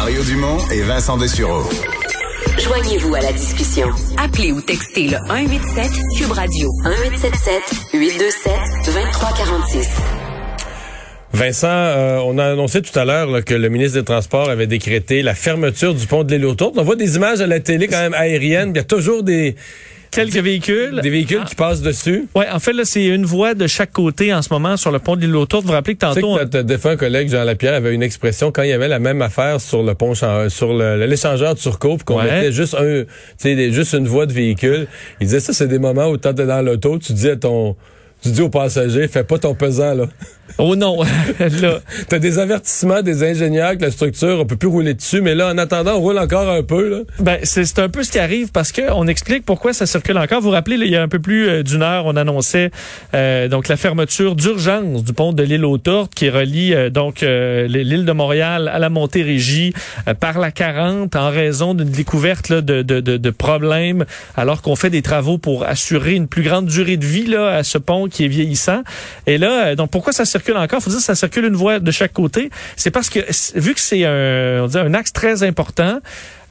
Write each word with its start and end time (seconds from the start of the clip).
Mario 0.00 0.22
Dumont 0.22 0.56
et 0.72 0.80
Vincent 0.80 1.18
Dessureau. 1.18 1.62
Joignez-vous 2.58 3.14
à 3.14 3.20
la 3.20 3.32
discussion. 3.34 3.86
Appelez 4.16 4.50
ou 4.50 4.62
textez 4.62 5.08
le 5.08 5.18
187 5.28 5.90
Cube 6.16 6.32
Radio 6.32 6.70
1877 6.84 7.62
827 7.92 8.52
2346. 8.86 9.88
Vincent, 11.34 11.68
euh, 11.68 12.18
on 12.24 12.38
a 12.38 12.46
annoncé 12.46 12.80
tout 12.80 12.98
à 12.98 13.04
l'heure 13.04 13.44
que 13.44 13.52
le 13.52 13.68
ministre 13.68 13.98
des 13.98 14.04
Transports 14.06 14.48
avait 14.48 14.66
décrété 14.66 15.20
la 15.20 15.34
fermeture 15.34 15.94
du 15.94 16.06
pont 16.06 16.24
de 16.24 16.34
l'île 16.34 16.46
autour. 16.46 16.72
On 16.76 16.82
voit 16.82 16.96
des 16.96 17.16
images 17.16 17.42
à 17.42 17.46
la 17.46 17.60
télé 17.60 17.86
quand 17.86 18.00
même 18.00 18.14
aériennes. 18.14 18.70
Il 18.70 18.78
y 18.78 18.80
a 18.80 18.84
toujours 18.84 19.22
des 19.22 19.54
quelques 20.10 20.36
véhicules. 20.36 21.00
Des 21.02 21.10
véhicules 21.10 21.44
qui 21.44 21.54
passent 21.54 21.82
dessus. 21.82 22.26
Oui, 22.34 22.44
en 22.52 22.58
fait, 22.58 22.72
là, 22.72 22.84
c'est 22.84 23.06
une 23.06 23.24
voie 23.24 23.54
de 23.54 23.66
chaque 23.66 23.92
côté 23.92 24.32
en 24.34 24.42
ce 24.42 24.52
moment 24.52 24.76
sur 24.76 24.90
le 24.90 24.98
pont 24.98 25.16
de 25.16 25.22
l'île 25.22 25.36
autour. 25.36 25.60
Vous 25.60 25.68
vous 25.68 25.72
rappelez 25.72 25.94
que 25.94 26.00
tantôt... 26.00 26.14
Tu 26.14 26.20
sais 26.20 26.38
que 26.38 26.56
notre 26.56 26.60
défunt 26.62 26.96
collègue 26.96 27.28
Jean 27.30 27.44
Lapierre 27.44 27.74
avait 27.74 27.94
une 27.94 28.02
expression 28.02 28.52
quand 28.52 28.62
il 28.62 28.70
y 28.70 28.72
avait 28.72 28.88
la 28.88 28.98
même 28.98 29.22
affaire 29.22 29.60
sur 29.60 29.82
le 29.82 29.94
pont, 29.94 30.14
sur 30.14 30.72
l'échangeur 30.74 31.54
de 31.54 31.60
Turcot, 31.60 31.96
puis 31.96 32.04
qu'on 32.04 32.22
mettait 32.22 32.52
juste 32.52 32.74
un, 32.74 33.04
tu 33.04 33.06
sais, 33.38 33.72
juste 33.72 33.94
une 33.94 34.08
voie 34.08 34.26
de 34.26 34.32
véhicule. 34.32 34.86
Il 35.20 35.26
disait 35.26 35.40
ça, 35.40 35.52
c'est 35.52 35.68
des 35.68 35.78
moments 35.78 36.08
où 36.08 36.16
tu 36.16 36.32
dans 36.32 36.64
l'auto, 36.64 36.98
tu 36.98 37.12
dis 37.12 37.28
à 37.28 37.36
ton, 37.36 37.76
tu 38.22 38.30
dis 38.30 38.40
aux 38.40 38.48
passagers, 38.48 39.08
fais 39.08 39.24
pas 39.24 39.38
ton 39.38 39.54
pesant, 39.54 39.94
là. 39.94 40.06
Oh 40.58 40.76
non, 40.76 41.02
là. 41.38 41.80
T'as 42.08 42.18
des 42.18 42.38
avertissements 42.38 43.02
des 43.02 43.22
ingénieurs 43.22 43.76
que 43.76 43.82
la 43.82 43.90
structure, 43.90 44.38
on 44.40 44.46
peut 44.46 44.56
plus 44.56 44.68
rouler 44.68 44.94
dessus, 44.94 45.20
mais 45.20 45.34
là, 45.34 45.48
en 45.48 45.58
attendant, 45.58 45.96
on 45.96 46.00
roule 46.00 46.18
encore 46.18 46.48
un 46.48 46.62
peu, 46.62 46.88
là. 46.88 46.98
Ben, 47.18 47.38
c'est 47.42 47.78
un 47.78 47.88
peu 47.88 48.02
ce 48.02 48.10
qui 48.10 48.18
arrive 48.18 48.50
parce 48.52 48.72
que 48.72 48.82
on 48.92 49.06
explique 49.06 49.44
pourquoi 49.44 49.72
ça 49.72 49.86
circule 49.86 50.18
encore. 50.18 50.40
Vous 50.40 50.48
vous 50.48 50.54
rappelez, 50.54 50.76
il 50.76 50.90
y 50.90 50.96
a 50.96 51.02
un 51.02 51.08
peu 51.08 51.18
plus 51.18 51.48
euh, 51.48 51.62
d'une 51.62 51.82
heure, 51.82 52.06
on 52.06 52.16
annonçait 52.16 52.70
euh, 53.14 53.48
donc 53.48 53.68
la 53.68 53.76
fermeture 53.76 54.36
d'urgence 54.36 55.04
du 55.04 55.12
pont 55.12 55.32
de 55.32 55.42
l'île 55.42 55.64
aux 55.64 55.78
Tortes 55.78 56.14
qui 56.14 56.28
relie 56.30 56.74
euh, 56.74 56.90
donc 56.90 57.20
l'île 57.20 58.04
de 58.04 58.12
Montréal 58.12 58.68
à 58.68 58.78
la 58.78 58.88
Montérégie 58.90 59.72
par 60.18 60.38
la 60.38 60.50
40 60.50 61.14
en 61.16 61.30
raison 61.30 61.74
d'une 61.74 61.90
découverte 61.90 62.48
là, 62.48 62.60
de, 62.60 62.82
de, 62.82 63.00
de, 63.00 63.16
de, 63.16 63.30
problèmes 63.30 64.04
alors 64.36 64.62
qu'on 64.62 64.76
fait 64.76 64.90
des 64.90 65.02
travaux 65.02 65.38
pour 65.38 65.64
assurer 65.64 66.14
une 66.14 66.26
plus 66.26 66.42
grande 66.42 66.66
durée 66.66 66.96
de 66.96 67.04
vie 67.04 67.26
là, 67.26 67.48
à 67.48 67.62
ce 67.62 67.78
pont 67.78 68.08
qui 68.08 68.24
est 68.24 68.28
vieillissant. 68.28 68.82
Et 69.26 69.38
là, 69.38 69.74
donc 69.74 69.90
pourquoi 69.90 70.12
ça 70.12 70.24
circule 70.24 70.39
encore. 70.48 70.82
Faut 70.82 70.90
dire 70.90 71.00
ça 71.00 71.14
circule 71.14 71.44
une 71.44 71.56
voie 71.56 71.78
de 71.78 71.90
chaque 71.90 72.12
côté. 72.12 72.50
C'est 72.76 72.90
parce 72.90 73.10
que 73.10 73.20
vu 73.58 73.74
que 73.74 73.80
c'est 73.80 74.04
un, 74.04 74.66
un 74.74 74.94
axe 74.94 75.12
très 75.12 75.42
important, 75.42 76.00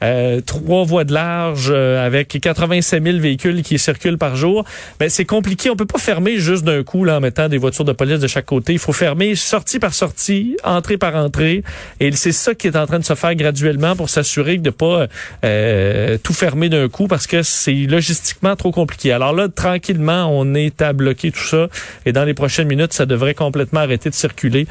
euh, 0.02 0.40
trois 0.40 0.84
voies 0.84 1.04
de 1.04 1.12
large 1.12 1.68
euh, 1.70 2.04
avec 2.04 2.38
87 2.40 3.04
000 3.04 3.18
véhicules 3.18 3.62
qui 3.62 3.78
circulent 3.78 4.16
par 4.16 4.34
jour, 4.34 4.64
ben 4.98 5.10
c'est 5.10 5.26
compliqué. 5.26 5.68
On 5.68 5.76
peut 5.76 5.86
pas 5.86 5.98
fermer 5.98 6.38
juste 6.38 6.64
d'un 6.64 6.82
coup 6.82 7.04
là 7.04 7.18
en 7.18 7.20
mettant 7.20 7.48
des 7.48 7.58
voitures 7.58 7.84
de 7.84 7.92
police 7.92 8.18
de 8.18 8.26
chaque 8.26 8.46
côté. 8.46 8.72
Il 8.72 8.78
faut 8.78 8.92
fermer 8.92 9.34
sortie 9.34 9.78
par 9.78 9.92
sortie, 9.92 10.56
entrée 10.64 10.96
par 10.96 11.16
entrée, 11.16 11.62
et 12.00 12.12
c'est 12.12 12.32
ça 12.32 12.54
qui 12.54 12.66
est 12.66 12.76
en 12.76 12.86
train 12.86 12.98
de 12.98 13.04
se 13.04 13.14
faire 13.14 13.34
graduellement 13.34 13.94
pour 13.94 14.08
s'assurer 14.08 14.56
de 14.56 14.70
pas 14.70 15.06
euh, 15.44 16.16
tout 16.22 16.32
fermer 16.32 16.68
d'un 16.68 16.88
coup 16.88 17.06
parce 17.06 17.26
que 17.26 17.42
c'est 17.42 17.72
logistiquement 17.72 18.56
trop 18.56 18.72
compliqué. 18.72 19.12
Alors 19.12 19.34
là, 19.34 19.48
tranquillement, 19.48 20.28
on 20.30 20.54
est 20.54 20.80
à 20.80 20.92
bloquer 20.92 21.30
tout 21.30 21.44
ça, 21.44 21.68
et 22.06 22.12
dans 22.12 22.24
les 22.24 22.34
prochaines 22.34 22.68
minutes, 22.68 22.94
ça 22.94 23.04
devrait 23.04 23.34
complètement 23.34 23.80
arrêter 23.80 24.08
de 24.08 24.14
circuler 24.14 24.66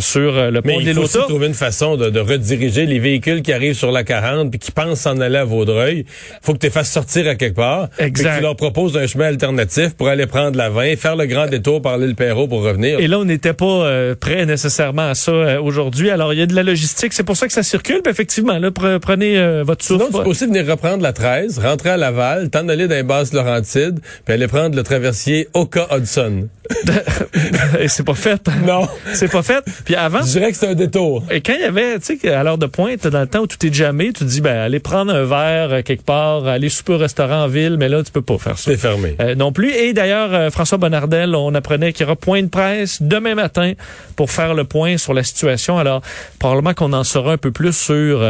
sur 0.00 0.50
le 0.50 0.62
pont 0.62 0.68
Mais 0.68 0.82
il 0.82 0.94
faut 0.94 1.02
aussi 1.02 1.18
trouver 1.18 1.48
une 1.48 1.54
façon 1.54 1.96
de, 1.96 2.08
de, 2.10 2.20
rediriger 2.20 2.86
les 2.86 2.98
véhicules 2.98 3.42
qui 3.42 3.52
arrivent 3.52 3.74
sur 3.74 3.92
la 3.92 4.04
40 4.04 4.50
puis 4.50 4.58
qui 4.58 4.69
pensent 4.72 5.00
s'en 5.00 5.20
aller 5.20 5.38
à 5.38 5.44
Vaudreuil, 5.44 6.04
faut 6.42 6.52
que 6.52 6.58
tu 6.58 6.66
les 6.66 6.70
fasses 6.70 6.90
sortir 6.90 7.28
à 7.28 7.34
quelque 7.34 7.56
part. 7.56 7.88
Exact. 7.98 8.30
Que 8.30 8.36
tu 8.36 8.42
leur 8.42 8.56
proposes 8.56 8.96
un 8.96 9.06
chemin 9.06 9.26
alternatif 9.26 9.94
pour 9.94 10.08
aller 10.08 10.26
prendre 10.26 10.56
la 10.56 10.70
20, 10.70 10.96
faire 10.96 11.16
le 11.16 11.26
grand 11.26 11.46
détour 11.46 11.82
par 11.82 11.98
l'île 11.98 12.14
Perrault 12.14 12.48
pour 12.48 12.62
revenir. 12.62 13.00
Et 13.00 13.08
là, 13.08 13.18
on 13.18 13.24
n'était 13.24 13.52
pas 13.52 13.64
euh, 13.64 14.14
prêt 14.14 14.46
nécessairement 14.46 15.08
à 15.10 15.14
ça 15.14 15.32
euh, 15.32 15.60
aujourd'hui. 15.60 16.10
Alors, 16.10 16.32
il 16.32 16.38
y 16.38 16.42
a 16.42 16.46
de 16.46 16.54
la 16.54 16.62
logistique. 16.62 17.12
C'est 17.12 17.22
pour 17.22 17.36
ça 17.36 17.46
que 17.46 17.52
ça 17.52 17.62
circule. 17.62 18.00
Puis 18.02 18.10
effectivement, 18.10 18.58
là, 18.58 18.70
prenez 18.70 19.38
euh, 19.38 19.62
votre 19.64 19.84
souffle. 19.84 20.04
Sinon, 20.06 20.18
tu 20.18 20.24
peux 20.24 20.30
aussi 20.30 20.46
venir 20.46 20.66
reprendre 20.66 21.02
la 21.02 21.12
13, 21.12 21.58
rentrer 21.58 21.90
à 21.90 21.96
Laval, 21.96 22.50
t'en 22.50 22.68
aller 22.68 22.88
dans 22.88 22.94
les 22.94 23.02
basses 23.02 23.32
Laurentides, 23.32 24.00
puis 24.24 24.34
aller 24.34 24.48
prendre 24.48 24.76
le 24.76 24.82
traversier 24.82 25.48
Oka-Hudson. 25.54 26.48
Et 27.80 27.88
c'est 27.88 28.04
pas 28.04 28.14
fait. 28.14 28.40
Non. 28.66 28.86
C'est 29.12 29.30
pas 29.30 29.42
fait. 29.42 29.64
Puis 29.84 29.94
avant. 29.94 30.22
Je 30.22 30.38
dirais 30.38 30.50
que 30.50 30.56
c'est 30.56 30.68
un 30.68 30.74
détour. 30.74 31.24
Et 31.30 31.40
quand 31.40 31.54
il 31.54 31.60
y 31.60 31.64
avait, 31.64 31.98
tu 31.98 32.18
sais, 32.18 32.32
à 32.32 32.42
l'heure 32.42 32.58
de 32.58 32.66
pointe, 32.66 33.06
dans 33.06 33.20
le 33.20 33.26
temps 33.26 33.40
où 33.40 33.46
tout 33.46 33.64
est 33.66 33.72
jamais, 33.72 34.12
tu 34.12 34.24
dis, 34.24 34.40
ben, 34.40 34.59
allez 34.64 34.80
prendre 34.80 35.12
un 35.14 35.24
verre 35.24 35.72
euh, 35.72 35.82
quelque 35.82 36.04
part, 36.04 36.46
aller 36.46 36.68
souper 36.68 36.94
au 36.94 36.98
restaurant 36.98 37.44
en 37.44 37.48
ville, 37.48 37.76
mais 37.78 37.88
là, 37.88 38.02
tu 38.02 38.12
peux 38.12 38.22
pas 38.22 38.38
faire 38.38 38.58
ça. 38.58 38.70
C'est 38.70 38.76
fermé. 38.76 39.16
Euh, 39.20 39.34
non 39.34 39.52
plus. 39.52 39.70
Et 39.72 39.92
d'ailleurs, 39.92 40.32
euh, 40.32 40.50
François 40.50 40.78
Bonnardel, 40.78 41.34
on 41.34 41.54
apprenait 41.54 41.92
qu'il 41.92 42.04
y 42.04 42.06
aura 42.06 42.16
point 42.16 42.42
de 42.42 42.48
presse 42.48 43.02
demain 43.02 43.34
matin 43.34 43.72
pour 44.16 44.30
faire 44.30 44.54
le 44.54 44.64
point 44.64 44.96
sur 44.98 45.14
la 45.14 45.22
situation. 45.22 45.78
Alors, 45.78 46.02
probablement 46.38 46.74
qu'on 46.74 46.92
en 46.92 47.04
saura 47.04 47.32
un 47.32 47.38
peu 47.38 47.50
plus 47.50 47.76
sur 47.76 48.20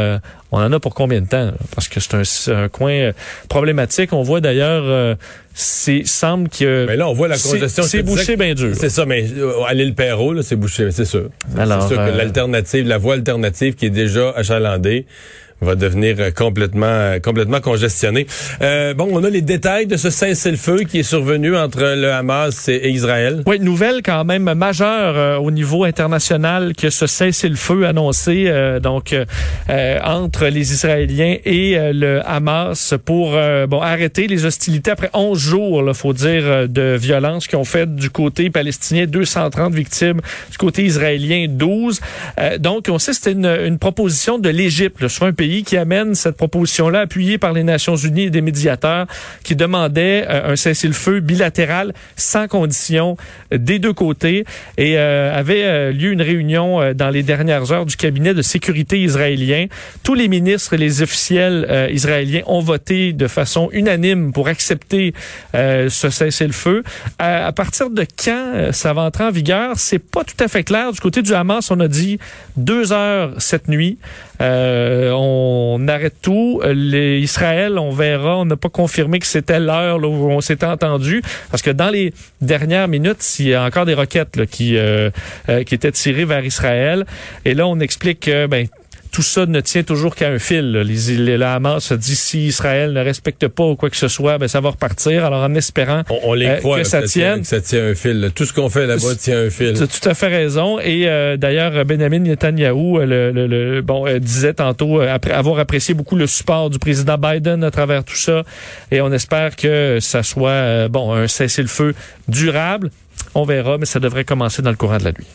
on 0.53 0.57
en 0.57 0.71
a 0.73 0.79
pour 0.79 0.93
combien 0.93 1.21
de 1.21 1.27
temps? 1.27 1.51
Parce 1.73 1.87
que 1.87 1.99
c'est 1.99 2.51
un, 2.51 2.67
coin 2.67 3.11
problématique. 3.47 4.11
On 4.11 4.21
voit 4.21 4.41
d'ailleurs, 4.41 5.17
c'est 5.53 6.03
semble 6.05 6.49
que. 6.49 6.85
Mais 6.87 6.97
là, 6.97 7.07
on 7.07 7.13
voit 7.13 7.27
la 7.27 7.37
congestion. 7.37 7.83
C'est 7.83 8.03
bouché 8.03 8.35
bien 8.35 8.53
dur. 8.53 8.75
C'est 8.75 8.89
ça, 8.89 9.05
mais 9.05 9.25
à 9.67 9.73
l'île 9.73 9.95
Perrault, 9.95 10.41
c'est 10.41 10.55
bouché, 10.55 10.91
c'est 10.91 11.05
sûr. 11.05 11.29
C'est 11.55 11.87
sûr 11.87 11.97
que 11.97 12.17
l'alternative, 12.17 12.87
la 12.87 12.97
voie 12.97 13.13
alternative 13.13 13.75
qui 13.75 13.85
est 13.85 13.91
déjà 13.91 14.31
achalandée, 14.31 15.05
va 15.61 15.75
devenir 15.75 16.15
euh, 16.19 16.31
complètement 16.31 16.87
euh, 16.87 17.19
complètement 17.19 17.61
congestionné. 17.61 18.25
Euh, 18.61 18.95
bon, 18.95 19.09
on 19.11 19.23
a 19.23 19.29
les 19.29 19.41
détails 19.41 19.85
de 19.85 19.95
ce 19.95 20.09
cessez-le-feu 20.09 20.79
qui 20.89 20.99
est 20.99 21.03
survenu 21.03 21.55
entre 21.55 21.81
le 21.95 22.11
Hamas 22.11 22.67
et 22.67 22.89
Israël. 22.89 23.43
Oui, 23.45 23.59
nouvelle 23.59 24.01
quand 24.03 24.25
même 24.25 24.51
majeure 24.53 25.41
au 25.41 25.51
niveau 25.51 25.83
international 25.83 26.73
que 26.75 26.89
ce 26.89 27.05
cessez-le-feu 27.05 27.85
annoncé 27.85 28.51
donc 28.81 29.15
entre 30.03 30.47
les 30.47 30.73
Israéliens 30.73 31.37
et 31.45 31.77
le 31.93 32.21
Hamas 32.25 32.95
pour 33.05 33.31
bon 33.67 33.81
arrêter 33.81 34.27
les 34.27 34.45
hostilités 34.45 34.91
après 34.91 35.09
11 35.13 35.37
jours, 35.39 35.83
il 35.87 35.93
faut 35.93 36.13
dire, 36.13 36.67
de 36.67 36.95
violence 36.99 37.47
qui 37.47 37.55
ont 37.55 37.63
fait 37.63 37.93
du 37.93 38.09
côté 38.09 38.49
palestinien 38.49 39.05
230 39.05 39.73
victimes, 39.73 40.21
du 40.51 40.57
côté 40.57 40.83
israélien 40.83 41.47
12. 41.49 42.01
donc, 42.59 42.87
on 42.89 42.99
sait 42.99 43.13
c'était 43.13 43.33
une, 43.33 43.45
une 43.45 43.79
proposition 43.79 44.39
de 44.39 44.49
l'Égypte, 44.49 45.07
soit 45.07 45.27
un 45.27 45.33
pays 45.33 45.50
qui 45.59 45.77
amène 45.77 46.15
cette 46.15 46.37
proposition-là, 46.37 47.01
appuyée 47.01 47.37
par 47.37 47.53
les 47.53 47.63
Nations 47.63 47.95
unies 47.95 48.23
et 48.23 48.29
des 48.29 48.41
médiateurs, 48.41 49.07
qui 49.43 49.55
demandaient 49.55 50.25
euh, 50.29 50.53
un 50.53 50.55
cessez-le-feu 50.55 51.19
bilatéral 51.19 51.93
sans 52.15 52.47
condition 52.47 53.17
des 53.51 53.79
deux 53.79 53.93
côtés. 53.93 54.45
Et 54.77 54.97
euh, 54.97 55.33
avait 55.33 55.63
euh, 55.63 55.91
lieu 55.91 56.11
une 56.11 56.21
réunion 56.21 56.93
dans 56.93 57.09
les 57.09 57.23
dernières 57.23 57.71
heures 57.71 57.85
du 57.85 57.95
cabinet 57.95 58.33
de 58.33 58.41
sécurité 58.41 58.99
israélien. 59.01 59.67
Tous 60.03 60.13
les 60.13 60.27
ministres 60.27 60.73
et 60.73 60.77
les 60.77 61.01
officiels 61.01 61.89
israéliens 61.91 62.41
ont 62.45 62.61
voté 62.61 63.13
de 63.13 63.27
façon 63.27 63.69
unanime 63.71 64.31
pour 64.31 64.47
accepter 64.47 65.13
ce 65.53 66.09
cessez-le-feu. 66.09 66.83
À, 67.19 67.51
partir 67.51 67.89
de 67.89 68.05
quand 68.23 68.71
ça 68.71 68.93
va 68.93 69.03
entrer 69.03 69.25
en 69.25 69.31
vigueur, 69.31 69.77
c'est 69.77 69.99
pas 69.99 70.23
tout 70.23 70.41
à 70.43 70.47
fait 70.47 70.63
clair. 70.63 70.91
Du 70.91 70.99
côté 70.99 71.21
du 71.21 71.33
Hamas, 71.33 71.71
on 71.71 71.79
a 71.79 71.87
dit 71.87 72.19
deux 72.57 72.93
heures 72.93 73.33
cette 73.37 73.67
nuit. 73.67 73.97
on 74.39 75.40
on 75.41 75.87
arrête 75.87 76.15
tout. 76.21 76.61
Les 76.73 77.19
Israël, 77.19 77.77
on 77.77 77.91
verra. 77.91 78.37
On 78.37 78.45
n'a 78.45 78.57
pas 78.57 78.69
confirmé 78.69 79.19
que 79.19 79.27
c'était 79.27 79.59
l'heure 79.59 79.99
où 80.03 80.31
on 80.31 80.41
s'était 80.41 80.65
entendu, 80.65 81.21
parce 81.49 81.61
que 81.63 81.71
dans 81.71 81.89
les 81.89 82.13
dernières 82.41 82.87
minutes, 82.87 83.23
il 83.39 83.49
y 83.49 83.53
a 83.53 83.63
encore 83.63 83.85
des 83.85 83.93
roquettes 83.93 84.45
qui 84.45 84.77
euh, 84.77 85.09
euh, 85.49 85.63
qui 85.63 85.75
étaient 85.75 85.91
tirées 85.91 86.25
vers 86.25 86.45
Israël. 86.45 87.05
Et 87.45 87.53
là, 87.53 87.67
on 87.67 87.79
explique 87.79 88.21
que 88.21 88.47
ben 88.47 88.67
tout 89.11 89.21
ça 89.21 89.45
ne 89.45 89.59
tient 89.59 89.83
toujours 89.83 90.15
qu'à 90.15 90.29
un 90.29 90.39
fil. 90.39 90.71
Les, 90.71 91.17
les, 91.17 91.37
la 91.37 91.55
Hamas 91.55 91.83
se 91.83 91.93
dit 91.93 92.15
si 92.15 92.47
Israël 92.47 92.93
ne 92.93 93.01
respecte 93.01 93.47
pas 93.47 93.65
ou 93.65 93.75
quoi 93.75 93.89
que 93.89 93.97
ce 93.97 94.07
soit, 94.07 94.37
ben 94.37 94.47
ça 94.47 94.61
va 94.61 94.69
repartir. 94.69 95.25
Alors 95.25 95.43
en 95.43 95.53
espérant 95.53 96.03
on, 96.09 96.33
les 96.33 96.47
euh, 96.47 96.77
que 96.77 96.83
ça, 96.83 97.03
tienne, 97.03 97.43
ça 97.43 97.59
tient 97.59 97.87
un 97.87 97.95
fil. 97.95 98.31
Tout 98.33 98.45
ce 98.45 98.53
qu'on 98.53 98.69
fait 98.69 98.87
là-bas 98.87 99.15
tient 99.19 99.39
un 99.39 99.49
fil. 99.49 99.73
Tu 99.73 99.83
as 99.83 99.87
tout 99.87 100.09
à 100.09 100.13
fait 100.13 100.27
raison. 100.27 100.79
Et 100.79 101.07
euh, 101.07 101.35
d'ailleurs, 101.35 101.85
Benjamin 101.85 102.19
Netanyahu, 102.19 103.05
le, 103.05 103.31
le, 103.31 103.81
bon, 103.81 104.07
euh, 104.07 104.19
disait 104.19 104.53
tantôt 104.53 105.01
après 105.01 105.33
avoir 105.33 105.59
apprécié 105.59 105.93
beaucoup 105.93 106.15
le 106.15 106.27
support 106.27 106.69
du 106.69 106.79
président 106.79 107.17
Biden 107.17 107.63
à 107.63 107.71
travers 107.71 108.03
tout 108.03 108.15
ça. 108.15 108.43
Et 108.91 109.01
on 109.01 109.11
espère 109.11 109.55
que 109.55 109.97
ça 109.99 110.23
soit 110.23 110.87
bon 110.87 111.11
un 111.13 111.27
cessez-le-feu 111.27 111.93
durable. 112.27 112.89
On 113.35 113.43
verra, 113.43 113.77
mais 113.77 113.85
ça 113.85 113.99
devrait 113.99 114.23
commencer 114.23 114.61
dans 114.61 114.71
le 114.71 114.77
courant 114.77 114.97
de 114.97 115.03
la 115.03 115.11
nuit 115.11 115.27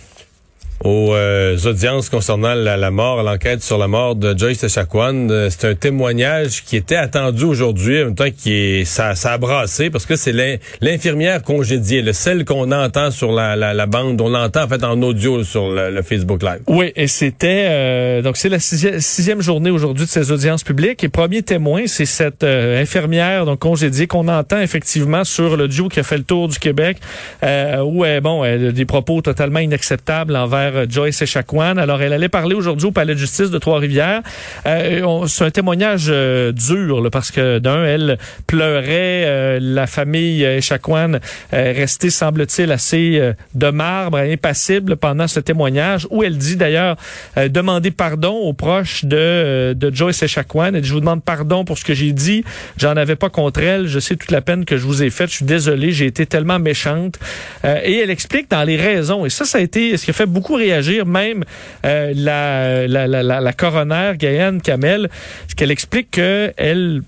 aux 0.85 1.15
euh, 1.15 1.57
audiences 1.65 2.11
concernant 2.11 2.55
la, 2.55 2.91
mort, 2.91 3.23
l'enquête 3.23 3.63
sur 3.63 3.79
la 3.79 3.89
mort 3.89 4.15
de 4.15 4.37
Joyce 4.37 4.63
Echaquan. 4.63 5.29
Euh, 5.31 5.49
c'est 5.51 5.67
un 5.67 5.75
témoignage 5.75 6.63
qui 6.65 6.77
était 6.77 6.97
attendu 6.97 7.45
aujourd'hui, 7.45 8.03
en 8.03 8.07
même 8.07 8.15
temps 8.15 8.31
qui 8.37 8.53
est 8.53 8.85
ça, 8.85 9.15
ça 9.15 9.33
a 9.33 9.39
brassé 9.39 9.91
parce 9.91 10.07
que 10.07 10.17
c'est 10.17 10.61
l'infirmière 10.81 11.43
congédiée, 11.43 12.03
le 12.03 12.13
celle 12.13 12.45
qu'on 12.45 12.71
entend 12.73 13.11
sur 13.11 13.33
la, 13.33 13.57
la, 13.57 13.87
bande, 13.87 14.21
on 14.21 14.29
l'entend 14.29 14.65
en 14.65 14.69
fait 14.69 14.85
en 14.85 15.01
audio 15.03 15.43
sur 15.45 15.71
le, 15.71 16.03
Facebook 16.03 16.43
Live. 16.43 16.61
Oui, 16.67 16.93
et 16.95 17.07
c'était 17.07 17.67
euh, 17.69 18.23
donc 18.23 18.37
c'est 18.37 18.49
la 18.49 18.59
sixième, 18.59 19.41
journée 19.41 19.71
aujourd'hui 19.71 20.05
de 20.05 20.11
ces 20.11 20.31
audiences 20.31 20.63
publiques 20.63 21.03
et 21.05 21.09
premier 21.09 21.43
témoin, 21.43 21.83
c'est 21.87 22.07
cette 22.07 22.45
infirmière 22.45 23.45
donc 23.45 23.59
congédiée 23.59 24.07
qu'on 24.07 24.29
entend 24.29 24.61
effectivement 24.61 25.25
sur 25.25 25.57
le 25.57 25.69
duo 25.69 25.89
qui 25.89 26.01
a 26.01 26.03
fait 26.03 26.19
le 26.19 26.25
tour 26.25 26.49
du 26.49 26.59
Québec, 26.59 26.99
où 27.43 28.05
bon, 28.23 28.45
elle 28.45 28.73
des 28.73 28.85
propos 28.85 29.21
totalement 29.21 29.61
inacceptables 29.61 30.37
envers 30.37 30.66
l'affaire 30.67 30.91
Joyce 30.91 31.23
Echaquan. 31.23 31.77
Alors, 31.77 32.03
elle 32.03 32.13
allait 32.13 32.29
parler 32.29 32.55
aujourd'hui 32.55 32.89
au 32.89 32.93
palais 32.93 33.15
de 33.15 33.19
justice 33.19 33.51
de 33.51 33.59
Trois-Rivières. 33.59 34.23
Euh, 34.67 35.27
c'est 35.27 35.45
un 35.45 35.51
témoignage 35.51 36.07
euh, 36.09 36.53
dur 36.53 37.09
parce 37.11 37.31
que 37.31 37.59
d'un, 37.59 37.85
elle 37.85 38.19
pleurait. 38.47 39.25
Euh, 39.27 39.59
la 39.61 39.87
famille 39.87 40.43
Echaquan 40.43 41.19
est 41.53 41.73
restée, 41.73 42.11
semble-t-il, 42.11 42.73
assez 42.73 43.33
de 43.55 43.71
marbre, 43.71 44.19
impassible 44.19 44.97
pendant 44.97 45.29
ce 45.29 45.41
témoignage 45.41 46.07
où 46.11 46.23
elle 46.23 46.39
dit 46.39 46.57
d'ailleurs 46.57 46.97
demander 47.37 47.91
pardon 47.91 48.33
aux 48.33 48.53
proches 48.53 49.05
de, 49.05 49.77
Joyce 49.93 50.23
Echaquan. 50.23 50.75
Elle 50.75 50.81
dit, 50.81 50.89
je 50.89 50.95
vous 50.95 51.01
demande 51.01 51.23
pardon 51.23 51.65
pour 51.65 51.79
ce 51.79 51.85
que 51.85 51.95
j'ai 51.95 52.13
dit. 52.13 52.45
J'en 52.77 52.97
avais 52.97 53.17
pas 53.17 53.31
contre 53.31 53.61
elle. 53.61 53.87
Je 53.87 53.99
sais 53.99 54.17
toute 54.17 54.31
la 54.31 54.41
peine 54.41 54.65
que 54.65 54.77
je 54.77 54.85
vous 54.85 55.03
ai 55.03 55.11
faite. 55.11 55.31
Je 55.31 55.37
suis 55.37 55.45
désolé. 55.45 55.93
J'ai 55.93 56.07
été 56.07 56.27
tellement 56.27 56.59
méchante. 56.59 57.19
et 57.65 57.99
elle 57.99 58.11
explique 58.11 58.51
dans 58.51 58.65
les 58.65 58.77
raisons. 58.77 59.27
Et 59.27 59.31
ça, 59.31 59.45
ça 59.45 59.59
a 59.59 59.61
été 59.61 59.97
ce 59.97 60.05
qui 60.05 60.11
a 60.11 60.15
fait 60.15 60.27
beaucoup 60.27 60.56
réagir 60.57 61.07
même 61.07 61.45
la, 61.85 62.13
la, 62.15 62.87
la, 62.87 63.23
la, 63.23 63.41
la 63.41 63.53
coroner 63.53 64.13
Gaëlle 64.19 64.61
Kamel, 64.63 65.09
qu'elle 65.57 65.71
explique 65.71 66.11
qu'elle 66.11 67.03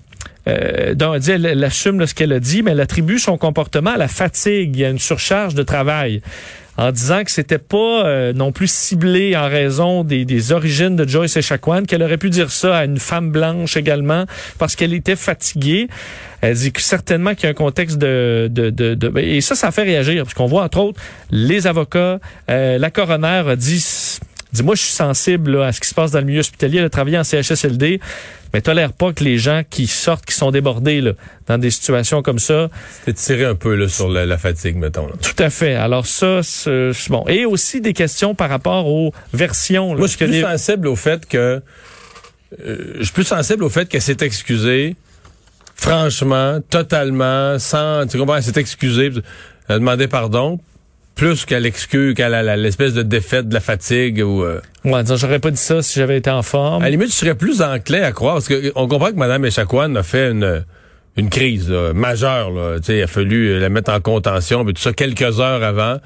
euh, 0.47 0.95
elle, 1.27 1.45
elle, 1.45 1.63
assume 1.63 2.05
ce 2.05 2.13
qu'elle 2.13 2.33
a 2.33 2.39
dit, 2.39 2.63
mais 2.63 2.71
elle 2.71 2.81
attribue 2.81 3.19
son 3.19 3.37
comportement 3.37 3.91
à 3.91 3.97
la 3.97 4.07
fatigue, 4.07 4.83
a 4.83 4.89
une 4.89 4.99
surcharge 4.99 5.53
de 5.53 5.63
travail 5.63 6.21
en 6.79 6.93
disant 6.93 7.25
que 7.25 7.31
c'était 7.31 7.57
pas 7.57 8.05
euh, 8.05 8.31
non 8.31 8.53
plus 8.53 8.71
ciblé 8.71 9.35
en 9.35 9.49
raison 9.49 10.05
des, 10.05 10.23
des 10.23 10.53
origines 10.53 10.95
de 10.95 11.05
Joyce 11.05 11.35
Echaquan, 11.35 11.83
qu'elle 11.83 12.01
aurait 12.01 12.17
pu 12.17 12.29
dire 12.29 12.51
ça 12.51 12.77
à 12.77 12.85
une 12.85 12.99
femme 12.99 13.31
blanche 13.31 13.75
également 13.75 14.23
parce 14.57 14.77
qu'elle 14.77 14.93
était 14.93 15.17
fatiguée. 15.17 15.89
Elle 16.39 16.55
dit 16.55 16.71
que 16.71 16.81
certainement 16.81 17.35
qu'il 17.35 17.43
y 17.43 17.47
a 17.47 17.49
un 17.49 17.53
contexte 17.53 17.97
de, 17.97 18.47
de, 18.49 18.69
de, 18.69 18.95
de, 18.95 19.19
et 19.19 19.41
ça, 19.41 19.55
ça 19.55 19.71
fait 19.71 19.83
réagir 19.83 20.23
parce 20.23 20.33
qu'on 20.33 20.45
voit 20.45 20.63
entre 20.63 20.79
autres 20.79 21.01
les 21.31 21.67
avocats, 21.67 22.19
euh, 22.49 22.77
la 22.77 22.91
coroner 22.91 23.43
a 23.45 23.55
dit 23.57 24.19
Dis-moi, 24.51 24.75
je 24.75 24.81
suis 24.81 24.93
sensible 24.93 25.61
à 25.61 25.71
ce 25.71 25.79
qui 25.79 25.87
se 25.87 25.93
passe 25.93 26.11
dans 26.11 26.19
le 26.19 26.25
milieu 26.25 26.39
hospitalier. 26.39 26.79
Elle 26.79 26.85
a 26.85 26.89
travaillé 26.89 27.17
en 27.17 27.23
CHSLD, 27.23 27.99
mais 28.53 28.61
tolère 28.61 28.93
pas 28.93 29.13
que 29.13 29.23
les 29.23 29.37
gens 29.37 29.61
qui 29.69 29.85
sortent, 29.85 30.25
qui 30.25 30.33
sont 30.33 30.51
débordés 30.51 31.01
là, 31.01 31.11
dans 31.47 31.57
des 31.57 31.69
situations 31.69 32.23
comme 32.23 32.39
ça. 32.39 32.69
C'est 33.05 33.13
tiré 33.13 33.45
un 33.45 33.55
peu 33.55 33.75
là, 33.75 33.87
sur 33.87 34.09
la, 34.09 34.37
fatigue, 34.37 34.77
mettons. 34.77 35.07
Tout 35.21 35.43
à 35.43 35.49
fait. 35.49 35.75
Alors 35.75 36.07
ça, 36.07 36.41
c'est 36.41 36.91
bon. 37.09 37.25
Et 37.27 37.45
aussi 37.45 37.79
des 37.81 37.93
questions 37.93 38.33
par 38.33 38.49
rapport 38.49 38.87
aux 38.87 39.13
versions. 39.33 39.95
Moi, 39.95 40.07
je 40.07 40.15
suis 40.15 40.25
plus 40.25 40.41
sensible 40.41 40.87
au 40.87 40.95
fait 40.95 41.27
que... 41.27 41.61
Euh, 42.65 42.95
je 42.97 43.03
suis 43.03 43.13
plus 43.13 43.25
sensible 43.25 43.63
au 43.63 43.69
fait 43.69 43.87
qu'elle 43.87 44.01
s'est 44.01 44.17
excusée 44.21 44.95
franchement, 45.79 46.59
totalement, 46.69 47.57
sans, 47.57 48.05
tu 48.05 48.17
comprends, 48.17 48.35
elle 48.35 48.43
s'est 48.43 48.59
excusée, 48.59 49.11
elle 49.67 49.75
a 49.75 49.79
demandé 49.79 50.07
pardon, 50.07 50.59
plus 51.19 51.43
qu'à 51.43 51.59
l'excuse, 51.59 52.13
qu'à 52.13 52.55
l'espèce 52.55 52.93
de 52.93 53.03
défaite 53.03 53.49
de 53.49 53.53
la 53.53 53.59
fatigue 53.59 54.23
ou. 54.25 54.43
Euh... 54.43 54.61
Ouais, 54.85 55.01
j'aurais 55.05 55.39
pas 55.39 55.51
dit 55.51 55.57
ça 55.57 55.81
si 55.81 55.99
j'avais 55.99 56.17
été 56.17 56.29
en 56.29 56.43
forme. 56.43 56.81
À 56.81 56.85
la 56.85 56.91
limite, 56.91 57.09
je 57.09 57.15
serais 57.15 57.35
plus 57.35 57.61
enclin 57.61 58.03
à 58.03 58.13
croire 58.13 58.35
parce 58.35 58.47
que 58.47 58.71
on 58.75 58.87
comprend 58.87 59.09
que 59.11 59.17
Mme 59.17 59.43
Echaquan 59.43 59.95
a 59.95 60.03
fait 60.03 60.31
une 60.31 60.63
une 61.17 61.29
crise 61.29 61.69
majeure. 61.69 62.51
Là. 62.51 62.77
Il 62.87 63.01
a 63.01 63.07
fallu 63.07 63.59
la 63.59 63.67
mettre 63.67 63.91
en 63.91 63.99
contention, 63.99 64.63
mais 64.63 64.71
tout 64.71 64.81
ça 64.81 64.93
quelques 64.93 65.41
heures 65.41 65.61
avant. 65.61 65.97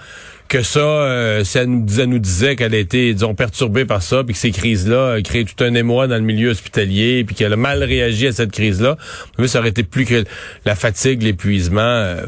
Que 0.48 0.64
ça, 0.64 0.80
euh, 0.80 1.44
ça, 1.44 1.66
nous, 1.66 1.86
nous 2.06 2.20
disait 2.20 2.56
qu'elle 2.56 2.76
a 2.76 2.78
été, 2.78 3.14
disons, 3.14 3.34
perturbée 3.34 3.86
par 3.86 4.02
ça, 4.02 4.24
puis 4.24 4.34
que 4.34 4.40
ces 4.40 4.52
crises-là 4.52 5.20
créé 5.24 5.46
tout 5.46 5.64
un 5.64 5.74
émoi 5.74 6.08
dans 6.08 6.16
le 6.16 6.22
milieu 6.22 6.50
hospitalier, 6.50 7.24
puis 7.24 7.36
qu'elle 7.36 7.54
a 7.54 7.56
mal 7.56 7.84
réagi 7.84 8.28
à 8.28 8.34
cette 8.34 8.52
crise-là. 8.52 8.98
Mais 9.38 9.48
ça 9.48 9.60
aurait 9.60 9.70
été 9.70 9.84
plus 9.84 10.06
que 10.06 10.24
la 10.66 10.76
fatigue, 10.76 11.22
l'épuisement. 11.22 11.82
Euh, 11.82 12.24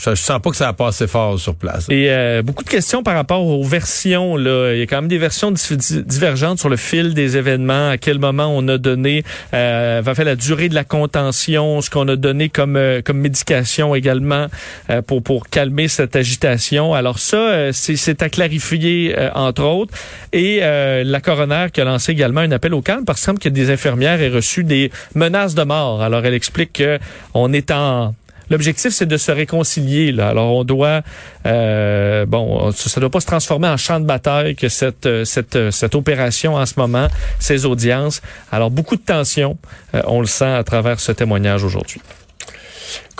je, 0.00 0.14
sens 0.14 0.40
pas 0.40 0.50
que 0.50 0.56
ça 0.56 0.68
a 0.68 0.72
passé 0.72 1.06
fort 1.06 1.38
sur 1.38 1.54
place. 1.54 1.86
Et 1.90 2.06
euh, 2.10 2.42
beaucoup 2.42 2.64
de 2.64 2.68
questions 2.68 3.02
par 3.02 3.14
rapport 3.14 3.46
aux 3.46 3.62
versions. 3.62 4.36
Là. 4.36 4.72
Il 4.72 4.78
y 4.78 4.82
a 4.82 4.86
quand 4.86 4.96
même 4.96 5.08
des 5.08 5.18
versions 5.18 5.52
divergentes 5.52 6.58
sur 6.58 6.68
le 6.68 6.76
fil 6.76 7.14
des 7.14 7.36
événements, 7.36 7.90
à 7.90 7.98
quel 7.98 8.18
moment 8.18 8.52
on 8.54 8.66
a 8.68 8.78
donné, 8.78 9.24
euh, 9.54 10.02
la 10.20 10.36
durée 10.36 10.68
de 10.68 10.74
la 10.74 10.84
contention, 10.84 11.80
ce 11.80 11.88
qu'on 11.88 12.06
a 12.08 12.16
donné 12.16 12.48
comme 12.50 12.76
euh, 12.76 13.00
comme 13.02 13.18
médication 13.18 13.94
également 13.94 14.46
euh, 14.90 15.00
pour 15.02 15.22
pour 15.22 15.48
calmer 15.48 15.88
cette 15.88 16.16
agitation. 16.16 16.94
Alors 16.94 17.18
ça, 17.18 17.72
c'est 17.72 18.22
à 18.22 18.28
clarifier 18.28 19.14
entre 19.34 19.62
autres. 19.62 19.94
Et 20.32 20.60
la 20.60 21.20
coroner 21.20 21.66
qui 21.72 21.80
a 21.80 21.84
lancé 21.84 22.12
également 22.12 22.40
un 22.40 22.52
appel 22.52 22.74
au 22.74 22.82
calme 22.82 23.04
parce 23.04 23.20
qu'il 23.20 23.26
semble 23.26 23.40
a 23.44 23.50
des 23.50 23.70
infirmières 23.70 24.20
et 24.20 24.28
reçu 24.28 24.64
des 24.64 24.90
menaces 25.14 25.54
de 25.54 25.62
mort. 25.62 26.02
Alors 26.02 26.24
elle 26.24 26.34
explique 26.34 26.74
que 26.74 26.98
on 27.34 27.52
est 27.52 27.70
en 27.70 28.14
L'objectif, 28.50 28.92
c'est 28.92 29.06
de 29.06 29.16
se 29.16 29.30
réconcilier. 29.30 30.12
Là. 30.12 30.28
Alors, 30.28 30.56
on 30.56 30.64
doit, 30.64 31.02
euh, 31.46 32.26
bon, 32.26 32.72
ça 32.72 32.98
ne 32.98 33.00
doit 33.02 33.10
pas 33.10 33.20
se 33.20 33.26
transformer 33.26 33.68
en 33.68 33.76
champ 33.76 34.00
de 34.00 34.04
bataille 34.04 34.56
que 34.56 34.68
cette, 34.68 35.06
euh, 35.06 35.24
cette, 35.24 35.56
euh, 35.56 35.70
cette 35.70 35.94
opération 35.94 36.56
en 36.56 36.66
ce 36.66 36.74
moment, 36.76 37.06
ces 37.38 37.64
audiences. 37.64 38.20
Alors, 38.50 38.70
beaucoup 38.70 38.96
de 38.96 39.02
tensions, 39.02 39.56
on 39.92 40.20
le 40.20 40.26
sent 40.26 40.52
à 40.52 40.64
travers 40.64 40.98
ce 41.00 41.12
témoignage 41.12 41.64
aujourd'hui 41.64 42.00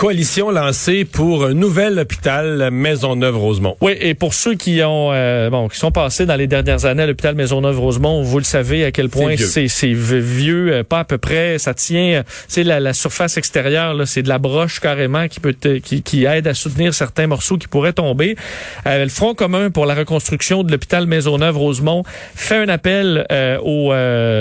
coalition 0.00 0.50
lancée 0.50 1.04
pour 1.04 1.44
un 1.44 1.52
nouvel 1.52 1.98
hôpital 1.98 2.70
Maisonneuve-Rosemont. 2.70 3.76
Oui, 3.82 3.92
et 4.00 4.14
pour 4.14 4.32
ceux 4.32 4.54
qui 4.54 4.82
ont 4.82 5.10
euh, 5.12 5.50
bon 5.50 5.68
qui 5.68 5.78
sont 5.78 5.92
passés 5.92 6.24
dans 6.24 6.36
les 6.36 6.46
dernières 6.46 6.86
années 6.86 7.02
à 7.02 7.06
l'hôpital 7.06 7.34
Maisonneuve-Rosemont, 7.34 8.22
vous 8.22 8.38
le 8.38 8.44
savez 8.44 8.86
à 8.86 8.92
quel 8.92 9.10
point 9.10 9.34
c'est 9.36 9.92
vieux, 9.92 10.72
euh, 10.72 10.84
pas 10.84 11.00
à 11.00 11.04
peu 11.04 11.18
près, 11.18 11.58
ça 11.58 11.74
tient, 11.74 12.24
c'est 12.48 12.64
la, 12.64 12.80
la, 12.80 12.94
surface 12.94 13.36
extérieure 13.36 13.92
là, 13.92 14.06
c'est 14.06 14.22
de 14.22 14.30
la 14.30 14.38
broche 14.38 14.80
carrément 14.80 15.28
qui 15.28 15.38
peut 15.38 15.52
qui, 15.52 16.02
qui 16.02 16.24
aide 16.24 16.46
à 16.46 16.54
soutenir 16.54 16.94
certains 16.94 17.26
morceaux 17.26 17.58
qui 17.58 17.68
pourraient 17.68 17.92
tomber. 17.92 18.36
Euh, 18.86 19.04
le 19.04 19.10
Front 19.10 19.34
commun 19.34 19.68
pour 19.68 19.84
la 19.84 19.94
reconstruction 19.94 20.62
de 20.62 20.72
l'hôpital 20.72 21.04
Maisonneuve-Rosemont 21.04 22.04
fait 22.34 22.56
un 22.56 22.70
appel 22.70 23.26
euh, 23.30 23.58
au, 23.58 23.92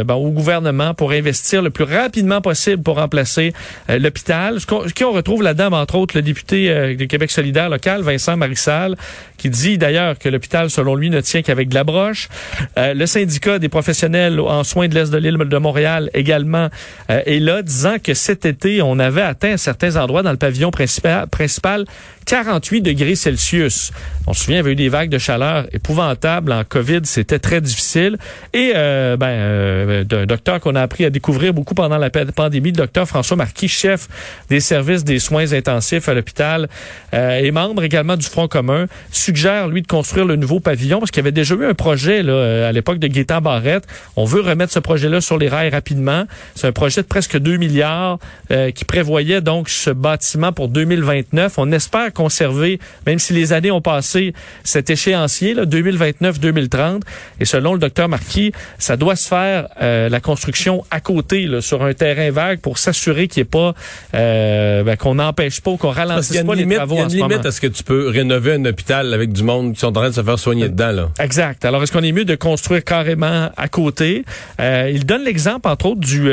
bon, 0.05 0.25
au 0.25 0.31
gouvernement 0.31 0.93
pour 0.93 1.11
investir 1.11 1.61
le 1.61 1.69
plus 1.69 1.83
rapidement 1.83 2.39
possible 2.39 2.81
pour 2.81 2.95
remplacer 2.95 3.51
l'hôpital. 3.89 4.61
Ce 4.61 4.65
qu'on 4.65 5.11
retrouve 5.11 5.48
dame, 5.53 5.73
entre 5.73 5.95
autres, 5.95 6.15
le 6.15 6.21
député 6.21 6.69
euh, 6.69 6.95
du 6.95 7.07
Québec 7.07 7.31
solidaire 7.31 7.69
local, 7.69 8.01
Vincent 8.01 8.37
Marissal, 8.37 8.95
qui 9.37 9.49
dit 9.49 9.77
d'ailleurs 9.77 10.17
que 10.17 10.29
l'hôpital, 10.29 10.69
selon 10.69 10.95
lui, 10.95 11.09
ne 11.09 11.21
tient 11.21 11.41
qu'avec 11.41 11.69
de 11.69 11.75
la 11.75 11.83
broche. 11.83 12.29
Euh, 12.77 12.93
le 12.93 13.05
syndicat 13.05 13.59
des 13.59 13.69
professionnels 13.69 14.39
en 14.39 14.63
soins 14.63 14.87
de 14.87 14.95
l'Est 14.95 15.11
de 15.11 15.17
l'île 15.17 15.37
de 15.37 15.57
Montréal 15.57 16.09
également 16.13 16.69
euh, 17.09 17.21
est 17.25 17.39
là, 17.39 17.61
disant 17.61 17.97
que 18.03 18.13
cet 18.13 18.45
été, 18.45 18.81
on 18.81 18.99
avait 18.99 19.21
atteint 19.21 19.57
certains 19.57 19.95
endroits 19.95 20.23
dans 20.23 20.31
le 20.31 20.37
pavillon 20.37 20.71
principal 20.71 21.85
48 22.29 22.81
degrés 22.81 23.15
Celsius. 23.15 23.91
On 24.27 24.33
se 24.33 24.43
souvient, 24.43 24.57
il 24.57 24.59
y 24.59 24.61
avait 24.61 24.71
eu 24.73 24.75
des 24.75 24.89
vagues 24.89 25.09
de 25.09 25.17
chaleur 25.17 25.65
épouvantables 25.73 26.51
en 26.51 26.63
COVID, 26.63 26.99
c'était 27.05 27.39
très 27.39 27.59
difficile. 27.59 28.17
Et 28.53 28.73
euh, 28.75 29.17
ben, 29.17 29.29
euh, 29.29 30.03
d'un 30.03 30.27
docteur 30.27 30.59
qu'on 30.59 30.75
a 30.75 30.81
appris 30.81 31.05
à 31.05 31.09
découvrir 31.09 31.55
beaucoup 31.55 31.73
pendant 31.73 31.97
la 31.97 32.11
pandémie, 32.11 32.69
le 32.69 32.77
docteur 32.77 33.07
François 33.07 33.35
Marquis, 33.35 33.67
chef 33.67 34.07
des 34.47 34.59
services 34.59 35.03
des 35.03 35.17
soins 35.17 35.53
intensifs 35.53 36.07
à 36.07 36.13
l'hôpital 36.13 36.69
euh, 37.15 37.39
et 37.39 37.49
membre 37.49 37.83
également 37.83 38.15
du 38.15 38.27
Front 38.27 38.47
commun, 38.47 38.85
suggère, 39.11 39.67
lui, 39.67 39.81
de 39.81 39.87
construire 39.87 40.25
le 40.25 40.35
nouveau 40.35 40.59
pavillon 40.59 40.99
parce 40.99 41.09
qu'il 41.09 41.21
y 41.21 41.25
avait 41.25 41.31
déjà 41.31 41.55
eu 41.55 41.65
un 41.65 41.73
projet 41.73 42.21
là, 42.21 42.33
euh, 42.33 42.69
à 42.69 42.71
l'époque 42.71 42.99
de 42.99 43.07
Gaétan 43.07 43.41
Barrette. 43.41 43.87
On 44.15 44.25
veut 44.25 44.41
remettre 44.41 44.71
ce 44.71 44.79
projet-là 44.79 45.21
sur 45.21 45.39
les 45.39 45.47
rails 45.47 45.69
rapidement. 45.69 46.25
C'est 46.53 46.67
un 46.67 46.71
projet 46.71 47.01
de 47.01 47.07
presque 47.07 47.39
2 47.39 47.57
milliards 47.57 48.19
euh, 48.51 48.69
qui 48.69 48.85
prévoyait 48.85 49.41
donc 49.41 49.69
ce 49.69 49.89
bâtiment 49.89 50.51
pour 50.51 50.67
2029. 50.67 51.57
On 51.57 51.71
espère 51.71 52.13
conserver, 52.19 52.79
même 53.07 53.17
si 53.17 53.31
les 53.31 53.53
années 53.53 53.71
ont 53.71 53.79
passé, 53.79 54.33
cet 54.65 54.89
échéancier, 54.89 55.55
2029-2030. 55.55 56.99
Et 57.39 57.45
selon 57.45 57.71
le 57.73 57.79
docteur 57.79 58.09
Marquis, 58.09 58.51
ça 58.77 58.97
doit 58.97 59.15
se 59.15 59.29
faire 59.29 59.69
euh, 59.81 60.09
la 60.09 60.19
construction 60.19 60.83
à 60.91 60.99
côté, 60.99 61.45
là, 61.45 61.61
sur 61.61 61.81
un 61.81 61.93
terrain 61.93 62.29
vague, 62.29 62.59
pour 62.59 62.77
s'assurer 62.77 63.29
qu'il 63.29 63.43
n'y 63.43 63.47
ait 63.47 63.51
pas, 63.51 63.73
euh, 64.15 64.83
ben, 64.83 64.97
qu'on 64.97 65.15
n'empêche 65.15 65.61
pas, 65.61 65.77
qu'on 65.77 65.91
ralentisse 65.91 66.43
pas 66.43 66.55
les 66.55 66.67
travaux 66.67 66.95
Il 66.95 66.97
y 66.97 67.01
a 67.01 67.05
une 67.05 67.29
limite 67.29 67.45
à 67.45 67.51
ce 67.51 67.61
que 67.61 67.67
tu 67.67 67.85
peux 67.85 68.09
rénover 68.09 68.55
un 68.55 68.65
hôpital 68.65 69.13
avec 69.13 69.31
du 69.31 69.43
monde 69.43 69.75
qui 69.75 69.79
sont 69.79 69.87
en 69.87 69.93
train 69.93 70.09
de 70.09 70.15
se 70.15 70.23
faire 70.23 70.37
soigner 70.37 70.67
dedans. 70.67 70.91
Là. 70.91 71.09
Exact. 71.21 71.63
Alors, 71.63 71.81
est-ce 71.83 71.93
qu'on 71.93 72.03
est 72.03 72.11
mieux 72.11 72.25
de 72.25 72.35
construire 72.35 72.83
carrément 72.83 73.49
à 73.55 73.67
côté? 73.69 74.25
Euh, 74.59 74.91
il 74.93 75.05
donne 75.05 75.23
l'exemple, 75.23 75.69
entre 75.69 75.85
autres, 75.85 76.01
du, 76.01 76.23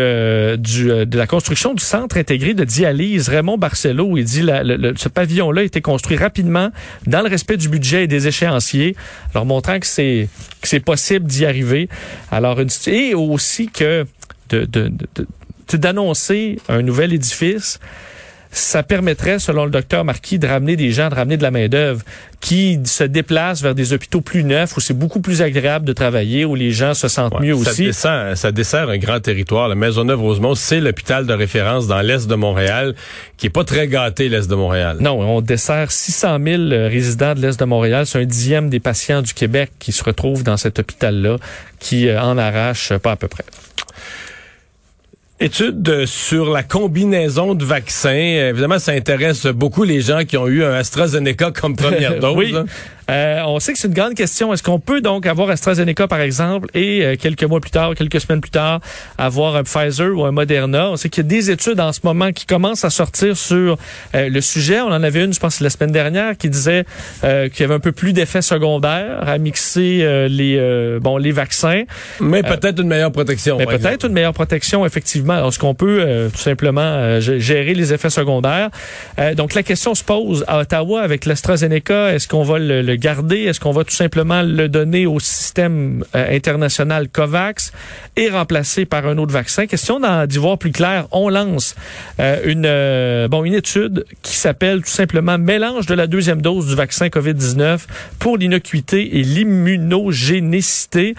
du 0.58 1.06
de 1.06 1.18
la 1.18 1.26
construction 1.28 1.74
du 1.74 1.84
centre 1.84 2.16
intégré 2.16 2.54
de 2.54 2.64
dialyse 2.64 3.28
Raymond 3.28 3.58
Barcelo, 3.58 4.16
il 4.16 4.24
dit 4.24 4.42
la, 4.42 4.64
ce 4.96 5.08
pavillon-là 5.08 5.62
construit 5.80 6.16
rapidement 6.16 6.70
dans 7.06 7.22
le 7.22 7.28
respect 7.28 7.56
du 7.56 7.68
budget 7.68 8.04
et 8.04 8.06
des 8.06 8.26
échéanciers, 8.26 8.96
alors 9.32 9.46
montrant 9.46 9.78
que 9.78 9.86
c'est 9.86 10.28
c'est 10.62 10.80
possible 10.80 11.26
d'y 11.26 11.46
arriver. 11.46 11.88
Alors 12.30 12.58
et 12.86 13.14
aussi 13.14 13.68
que 13.68 14.06
de 14.50 14.66
d'annoncer 15.72 16.58
un 16.68 16.82
nouvel 16.82 17.12
édifice 17.12 17.80
ça 18.50 18.82
permettrait, 18.82 19.38
selon 19.38 19.64
le 19.64 19.70
docteur 19.70 20.04
Marquis, 20.04 20.38
de 20.38 20.46
ramener 20.46 20.76
des 20.76 20.90
gens, 20.90 21.08
de 21.08 21.14
ramener 21.14 21.36
de 21.36 21.42
la 21.42 21.50
main-d'œuvre 21.50 22.02
qui 22.40 22.78
se 22.84 23.02
déplacent 23.04 23.62
vers 23.62 23.74
des 23.74 23.92
hôpitaux 23.92 24.20
plus 24.20 24.44
neufs 24.44 24.76
où 24.76 24.80
c'est 24.80 24.94
beaucoup 24.94 25.20
plus 25.20 25.42
agréable 25.42 25.84
de 25.84 25.92
travailler, 25.92 26.44
où 26.44 26.54
les 26.54 26.70
gens 26.70 26.94
se 26.94 27.08
sentent 27.08 27.40
mieux 27.40 27.54
ça 27.54 27.70
aussi. 27.70 27.84
Dessert, 27.86 28.36
ça 28.36 28.52
dessert 28.52 28.88
un 28.88 28.98
grand 28.98 29.20
territoire. 29.20 29.68
La 29.68 29.74
Maisonneuve-Rosemont, 29.74 30.54
c'est 30.54 30.80
l'hôpital 30.80 31.26
de 31.26 31.32
référence 31.32 31.86
dans 31.86 32.00
l'Est 32.00 32.28
de 32.28 32.34
Montréal, 32.34 32.94
qui 33.36 33.46
est 33.46 33.50
pas 33.50 33.64
très 33.64 33.88
gâté, 33.88 34.28
l'Est 34.28 34.48
de 34.48 34.54
Montréal. 34.54 34.98
Non, 35.00 35.20
on 35.20 35.40
dessert 35.40 35.90
600 35.90 36.38
000 36.44 36.62
résidents 36.88 37.34
de 37.34 37.40
l'Est 37.40 37.58
de 37.58 37.64
Montréal. 37.64 38.06
C'est 38.06 38.20
un 38.20 38.24
dixième 38.24 38.68
des 38.68 38.80
patients 38.80 39.22
du 39.22 39.34
Québec 39.34 39.72
qui 39.78 39.92
se 39.92 40.04
retrouvent 40.04 40.44
dans 40.44 40.56
cet 40.56 40.78
hôpital-là, 40.78 41.38
qui 41.78 42.08
euh, 42.08 42.20
en 42.20 42.38
arrache 42.38 42.92
pas 42.98 43.12
à 43.12 43.16
peu 43.16 43.28
près. 43.28 43.44
Étude 45.38 46.06
sur 46.06 46.50
la 46.50 46.62
combinaison 46.62 47.54
de 47.54 47.62
vaccins. 47.62 48.48
Évidemment, 48.50 48.78
ça 48.78 48.92
intéresse 48.92 49.46
beaucoup 49.46 49.84
les 49.84 50.00
gens 50.00 50.24
qui 50.24 50.38
ont 50.38 50.48
eu 50.48 50.64
un 50.64 50.72
AstraZeneca 50.72 51.50
comme 51.50 51.76
première 51.76 52.18
dose. 52.20 52.36
oui. 52.36 52.54
Euh, 53.10 53.40
on 53.46 53.60
sait 53.60 53.72
que 53.72 53.78
c'est 53.78 53.88
une 53.88 53.94
grande 53.94 54.14
question. 54.14 54.52
Est-ce 54.52 54.62
qu'on 54.62 54.80
peut 54.80 55.00
donc 55.00 55.26
avoir 55.26 55.50
AstraZeneca, 55.50 56.08
par 56.08 56.20
exemple, 56.20 56.68
et 56.74 57.04
euh, 57.04 57.16
quelques 57.16 57.44
mois 57.44 57.60
plus 57.60 57.70
tard, 57.70 57.94
quelques 57.94 58.20
semaines 58.20 58.40
plus 58.40 58.50
tard, 58.50 58.80
avoir 59.16 59.56
un 59.56 59.62
Pfizer 59.62 60.16
ou 60.16 60.24
un 60.24 60.32
Moderna? 60.32 60.90
On 60.90 60.96
sait 60.96 61.08
qu'il 61.08 61.24
y 61.24 61.26
a 61.26 61.28
des 61.28 61.50
études 61.50 61.80
en 61.80 61.92
ce 61.92 62.00
moment 62.02 62.32
qui 62.32 62.46
commencent 62.46 62.84
à 62.84 62.90
sortir 62.90 63.36
sur 63.36 63.78
euh, 64.14 64.28
le 64.28 64.40
sujet. 64.40 64.80
On 64.80 64.88
en 64.88 65.02
avait 65.02 65.24
une, 65.24 65.32
je 65.32 65.40
pense, 65.40 65.60
la 65.60 65.70
semaine 65.70 65.92
dernière, 65.92 66.36
qui 66.36 66.50
disait 66.50 66.84
qu'il 67.22 67.60
y 67.60 67.62
avait 67.62 67.74
un 67.74 67.80
peu 67.80 67.92
plus 67.92 68.12
d'effets 68.12 68.42
secondaires 68.42 69.26
à 69.26 69.38
mixer 69.38 70.26
les 70.28 70.98
bon 71.00 71.16
les 71.16 71.32
vaccins. 71.32 71.84
Mais 72.20 72.42
peut-être 72.42 72.80
une 72.80 72.88
meilleure 72.88 73.12
protection. 73.12 73.56
Mais 73.58 73.66
peut-être 73.66 74.06
une 74.06 74.12
meilleure 74.12 74.32
protection, 74.32 74.84
effectivement. 74.84 75.46
Est-ce 75.46 75.58
qu'on 75.58 75.74
peut 75.74 76.28
tout 76.32 76.40
simplement 76.40 77.20
gérer 77.20 77.74
les 77.74 77.92
effets 77.92 78.10
secondaires? 78.10 78.70
donc 79.36 79.54
la 79.54 79.62
question 79.62 79.94
se 79.94 80.04
pose 80.04 80.44
à 80.46 80.60
Ottawa 80.60 81.02
avec 81.02 81.26
l'AstraZeneca. 81.26 82.12
Est-ce 82.14 82.28
qu'on 82.28 82.42
va 82.42 82.58
le 82.58 82.95
garder? 82.96 83.44
Est-ce 83.44 83.60
qu'on 83.60 83.72
va 83.72 83.84
tout 83.84 83.94
simplement 83.94 84.42
le 84.42 84.68
donner 84.68 85.06
au 85.06 85.20
système 85.20 86.04
euh, 86.14 86.34
international 86.34 87.08
COVAX 87.08 87.72
et 88.16 88.28
remplacer 88.28 88.84
par 88.84 89.06
un 89.06 89.18
autre 89.18 89.32
vaccin? 89.32 89.66
Question 89.66 90.00
d'y 90.26 90.38
voir 90.38 90.58
plus 90.58 90.72
clair. 90.72 91.06
On 91.12 91.28
lance 91.28 91.74
euh, 92.20 92.40
une, 92.44 92.66
euh, 92.66 93.28
bon, 93.28 93.44
une 93.44 93.54
étude 93.54 94.04
qui 94.22 94.34
s'appelle 94.36 94.82
tout 94.82 94.90
simplement 94.90 95.38
mélange 95.38 95.86
de 95.86 95.94
la 95.94 96.06
deuxième 96.06 96.42
dose 96.42 96.66
du 96.66 96.74
vaccin 96.74 97.08
COVID-19 97.08 97.80
pour 98.18 98.36
l'innocuité 98.38 99.18
et 99.18 99.22
l'immunogénicité. 99.22 101.14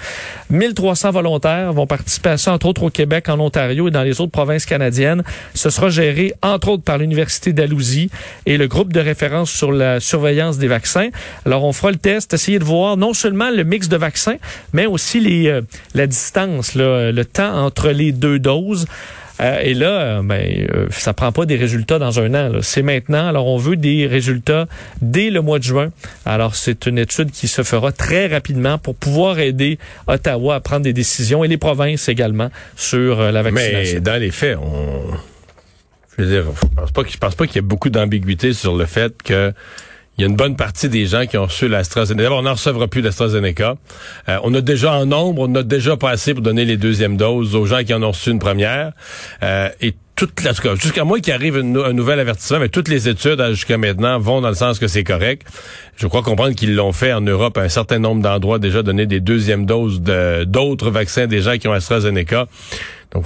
1300 0.50 1.12
volontaires 1.12 1.74
vont 1.74 1.88
participer 1.88 2.30
à 2.30 2.38
ça, 2.38 2.54
entre 2.54 2.68
autres 2.68 2.84
au 2.84 2.90
Québec, 2.90 3.30
en 3.30 3.40
Ontario 3.40 3.88
et 3.88 3.92
dans 3.92 4.04
les 4.04 4.22
autres 4.22 4.32
provinces 4.32 4.66
canadiennes. 4.66 5.24
Ce 5.54 5.70
sera 5.70 5.90
géré, 5.90 6.34
entre 6.42 6.70
autres, 6.70 6.84
par 6.84 6.98
l'Université 6.98 7.54
d'Alousie 7.54 8.10
et 8.46 8.58
le 8.58 8.68
groupe 8.68 8.94
de 8.94 9.00
référence 9.00 9.52
sur 9.52 9.72
la 9.72 10.00
surveillance 10.00 10.58
des 10.58 10.68
vaccins. 10.68 11.10
Alors, 11.46 11.64
fera 11.74 11.92
le 11.92 11.98
test, 11.98 12.34
essayer 12.34 12.60
de 12.60 12.64
voir 12.64 12.98
non 12.98 13.14
seulement 13.14 13.50
le 13.50 13.64
mix 13.64 13.88
de 13.90 13.98
vaccins, 13.98 14.38
mais 14.74 14.86
aussi 14.86 15.20
les, 15.20 15.48
euh, 15.48 15.62
la 15.94 16.08
distance, 16.08 16.76
le 16.76 17.24
temps 17.24 17.54
entre 17.54 17.90
les 17.90 18.12
deux 18.12 18.40
doses. 18.40 18.86
Euh, 19.40 19.60
et 19.62 19.74
là, 19.74 19.88
euh, 19.88 20.22
ben, 20.24 20.68
euh, 20.74 20.88
ça 20.90 21.14
prend 21.14 21.32
pas 21.32 21.46
des 21.46 21.56
résultats 21.56 22.00
dans 22.00 22.20
un 22.20 22.34
an. 22.34 22.60
C'est 22.62 22.82
maintenant. 22.82 23.28
Alors, 23.28 23.48
on 23.48 23.58
veut 23.58 23.76
des 23.76 24.08
résultats 24.08 24.68
dès 25.02 25.30
le 25.30 25.42
mois 25.42 25.60
de 25.60 25.64
juin. 25.64 25.92
Alors, 26.26 26.56
c'est 26.56 26.86
une 26.88 26.98
étude 26.98 27.32
qui 27.32 27.48
se 27.48 27.64
fera 27.64 27.92
très 27.92 28.28
rapidement 28.28 28.78
pour 28.78 28.96
pouvoir 28.96 29.40
aider 29.40 29.78
Ottawa 30.08 30.56
à 30.56 30.60
prendre 30.60 30.84
des 30.84 30.94
décisions 30.94 31.44
et 31.44 31.48
les 31.48 31.58
provinces 31.58 32.10
également 32.10 32.50
sur 32.76 33.22
la 33.32 33.42
vaccination. 33.44 33.96
Mais 33.96 34.02
dans 34.02 34.20
les 34.20 34.32
faits, 34.32 34.58
on... 34.58 35.02
Je 36.18 36.24
veux 36.24 36.32
dire, 36.32 36.46
je 36.56 36.68
pense 36.76 36.92
pas, 36.92 37.04
je 37.08 37.18
pense 37.18 37.36
pas 37.36 37.46
qu'il 37.46 37.58
y 37.58 37.60
ait 37.60 37.62
beaucoup 37.62 37.92
d'ambiguïté 37.92 38.54
sur 38.54 38.76
le 38.76 38.88
fait 38.88 39.22
que 39.22 39.54
il 40.18 40.22
y 40.22 40.24
a 40.26 40.28
une 40.28 40.36
bonne 40.36 40.56
partie 40.56 40.90
des 40.90 41.06
gens 41.06 41.28
qui 41.28 41.38
ont 41.38 41.46
reçu 41.46 41.68
l'AstraZeneca. 41.68 42.24
D'abord, 42.24 42.40
on 42.40 42.44
n'en 42.44 42.54
recevra 42.54 42.88
plus 42.88 43.02
l'AstraZeneca. 43.02 43.76
Euh, 44.30 44.40
on 44.44 44.54
a 44.56 44.62
déjà 44.62 44.94
en 44.94 45.06
nombre, 45.06 45.48
on 45.48 45.56
a 45.56 45.62
déjà 45.62 45.96
passé 45.96 46.34
pour 46.34 46.42
donner 46.42 46.66
les 46.66 46.78
deuxièmes 46.78 47.18
doses 47.18 47.56
aux 47.56 47.66
gens 47.68 47.84
qui 47.84 47.94
en 47.94 48.02
ont 48.02 48.12
reçu 48.12 48.32
une 48.32 48.40
première. 48.40 48.94
Euh, 49.44 49.70
et 49.80 49.94
toute 50.16 50.44
la, 50.44 50.54
jusqu'à 50.76 51.04
moi 51.04 51.20
qui 51.20 51.32
arrive 51.32 51.58
un 51.58 51.94
nouvel 51.94 52.20
avertissement, 52.20 52.60
mais 52.60 52.70
toutes 52.70 52.88
les 52.88 53.08
études 53.08 53.40
hein, 53.40 53.52
jusqu'à 53.52 53.78
maintenant 53.78 54.18
vont 54.18 54.42
dans 54.42 54.50
le 54.50 54.56
sens 54.56 54.80
que 54.80 54.88
c'est 54.88 55.04
correct. 55.04 55.48
Je 55.96 56.08
crois 56.08 56.24
comprendre 56.24 56.56
qu'ils 56.56 56.74
l'ont 56.74 56.92
fait 56.92 57.14
en 57.14 57.22
Europe 57.22 57.56
à 57.60 57.62
un 57.62 57.70
certain 57.70 58.00
nombre 58.00 58.24
d'endroits 58.24 58.58
déjà 58.58 58.82
donner 58.82 59.06
des 59.06 59.20
deuxièmes 59.20 59.68
doses 59.68 60.02
de 60.02 60.44
d'autres 60.46 60.90
vaccins 60.90 61.28
des 61.28 61.42
gens 61.42 61.60
qui 61.60 61.68
ont 61.68 61.74
AstraZeneca. 61.74 62.48
Donc 63.12 63.26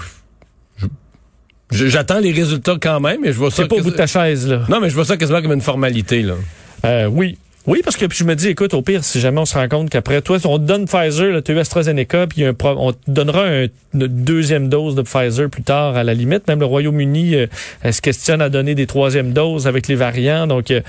J'attends 1.71 2.19
les 2.19 2.33
résultats 2.33 2.75
quand 2.81 3.00
même, 3.00 3.21
mais 3.21 3.31
je 3.31 3.38
vois 3.38 3.50
ça. 3.50 3.63
C'est 3.63 3.69
pas 3.69 3.77
au 3.77 3.81
bout 3.81 3.91
de 3.91 3.95
ta 3.95 4.07
chaise, 4.07 4.45
là. 4.45 4.63
Non, 4.67 4.81
mais 4.81 4.89
je 4.89 4.95
vois 4.95 5.05
ça 5.05 5.15
quasiment 5.15 5.41
comme 5.41 5.53
une 5.53 5.62
formalité, 5.62 6.21
là. 6.21 6.33
Euh, 6.85 7.07
oui. 7.07 7.38
Oui, 7.67 7.81
parce 7.83 7.95
que 7.95 8.05
puis 8.05 8.17
je 8.17 8.23
me 8.23 8.35
dis, 8.35 8.47
écoute, 8.47 8.73
au 8.73 8.81
pire, 8.81 9.03
si 9.03 9.19
jamais 9.19 9.39
on 9.39 9.45
se 9.45 9.55
rend 9.55 9.67
compte 9.67 9.89
qu'après 9.89 10.21
toi, 10.21 10.37
on 10.45 10.57
te 10.57 10.63
donne 10.63 10.85
Pfizer, 10.85 11.43
tu 11.43 11.51
as 11.51 11.55
eu 11.55 11.59
AstraZeneca, 11.59 12.27
puis 12.27 12.45
on 12.63 12.93
te 12.93 12.97
donnera 13.07 13.45
une 13.93 14.07
deuxième 14.07 14.67
dose 14.67 14.95
de 14.95 15.03
Pfizer 15.03 15.49
plus 15.49 15.61
tard 15.61 15.95
à 15.95 16.03
la 16.03 16.13
limite. 16.13 16.47
Même 16.47 16.59
le 16.59 16.65
Royaume-Uni 16.65 17.35
euh, 17.35 17.47
se 17.91 18.01
questionne 18.01 18.41
à 18.41 18.49
donner 18.49 18.73
des 18.73 18.87
troisièmes 18.87 19.31
doses 19.31 19.67
avec 19.67 19.87
les 19.87 19.95
variants. 19.95 20.47
Donc, 20.47 20.71
euh, 20.71 20.81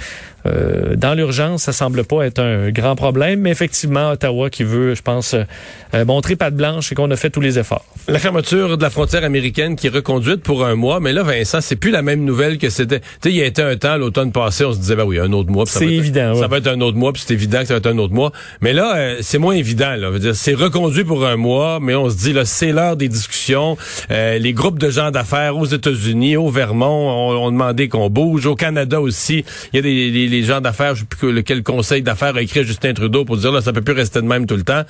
euh, 0.47 0.97
dans 0.97 1.15
l'urgence, 1.15 1.63
ça 1.63 1.73
semble 1.73 2.05
pas 2.05 2.25
être 2.25 2.41
un 2.41 2.71
grand 2.71 2.97
problème, 2.97 3.41
mais 3.41 3.51
effectivement, 3.51 4.11
Ottawa 4.11 4.51
qui 4.51 4.65
veut, 4.65 4.95
je 4.95 5.03
pense, 5.03 5.35
euh, 5.35 6.05
montrer 6.05 6.37
patte 6.37 6.55
blanche 6.57 6.91
et 6.91 6.95
qu'on 6.95 7.11
a 7.11 7.17
fait 7.17 7.31
tous 7.31 7.41
les 7.41 7.59
efforts. 7.59 7.85
La 8.09 8.19
fermeture 8.19 8.77
de 8.77 8.83
la 8.83 8.91
frontière 8.91 9.25
américaine 9.25 9.77
qui 9.77 9.87
est 9.87 9.91
reconduite 9.91 10.43
pour 10.43 10.65
un 10.65 10.75
mois, 10.75 11.01
mais 11.01 11.13
là, 11.13 11.23
Vincent, 11.23 11.61
c'est 11.61 11.77
plus 11.77 11.91
la 11.91 12.03
même 12.03 12.25
nouvelle 12.25 12.59
que 12.59 12.71
c'était. 12.71 13.01
Tu 13.01 13.07
sais, 13.23 13.31
il 13.31 13.37
y 13.37 13.43
a 13.43 13.47
été 13.47 13.63
un 13.63 13.77
temps, 13.77 13.97
l'automne 13.97 14.33
passé, 14.33 14.65
on 14.65 14.73
se 14.73 14.79
disait, 14.79 14.97
ben 14.97 15.05
oui, 15.05 15.19
un 15.19 15.33
autre 15.33 15.51
mois. 15.51 15.65
C'est 15.67 15.87
évident. 15.87 16.35
Ça 16.35 16.49
va 16.49 16.61
être 16.63 16.77
un 16.77 16.81
autre 16.81 16.97
mois, 16.97 17.13
puis 17.13 17.23
c'est 17.27 17.35
évident 17.35 17.61
que 17.61 17.67
ça 17.67 17.75
va 17.75 17.79
être 17.79 17.87
un 17.87 17.99
autre 17.99 18.15
mois. 18.15 18.33
Mais 18.61 18.73
là, 18.73 18.97
euh, 18.97 19.17
c'est 19.21 19.39
moins 19.39 19.55
évident. 19.55 19.95
C'est 20.35 20.55
reconduit 20.55 21.05
pour 21.05 21.27
un 21.27 21.37
mois, 21.37 21.79
mais 21.81 21.95
on 21.95 22.09
se 22.11 22.17
dit, 22.17 22.33
là, 22.33 22.45
c'est 22.45 22.73
l'heure 22.73 22.97
des 22.97 23.09
discussions. 23.09 23.77
les 24.11 24.53
groupes 24.53 24.79
de 24.79 24.91
gens 24.91 25.11
d'affaires 25.11 25.57
aux 25.57 25.67
États-Unis, 25.67 26.37
au 26.37 26.49
Vermont, 26.49 27.37
ont, 27.43 27.51
demandé 27.51 27.89
qu'on 27.89 28.09
bouge. 28.09 28.47
Au 28.47 28.55
Canada 28.55 29.01
aussi, 29.01 29.45
il 29.73 29.77
y 29.77 29.79
a 29.79 29.83
des 29.83 30.43
gens 30.43 30.61
d'affaires, 30.61 30.95
je 30.95 31.01
sais 31.01 31.07
plus 31.07 31.33
lequel 31.33 31.63
conseil 31.63 32.03
d'affaires 32.03 32.37
a 32.37 32.43
écrit 32.43 32.65
Justin 32.65 32.93
Trudeau 32.93 33.25
pour 33.25 33.37
dire 33.37 33.53
là, 33.53 33.61
ça 33.61 33.73
peut 33.73 33.81
plus 33.81 33.95
rester 33.95 34.21
de 34.21 34.27
même 34.27 34.47
tout 34.47 34.57
le 34.57 34.63
temps. 34.63 34.83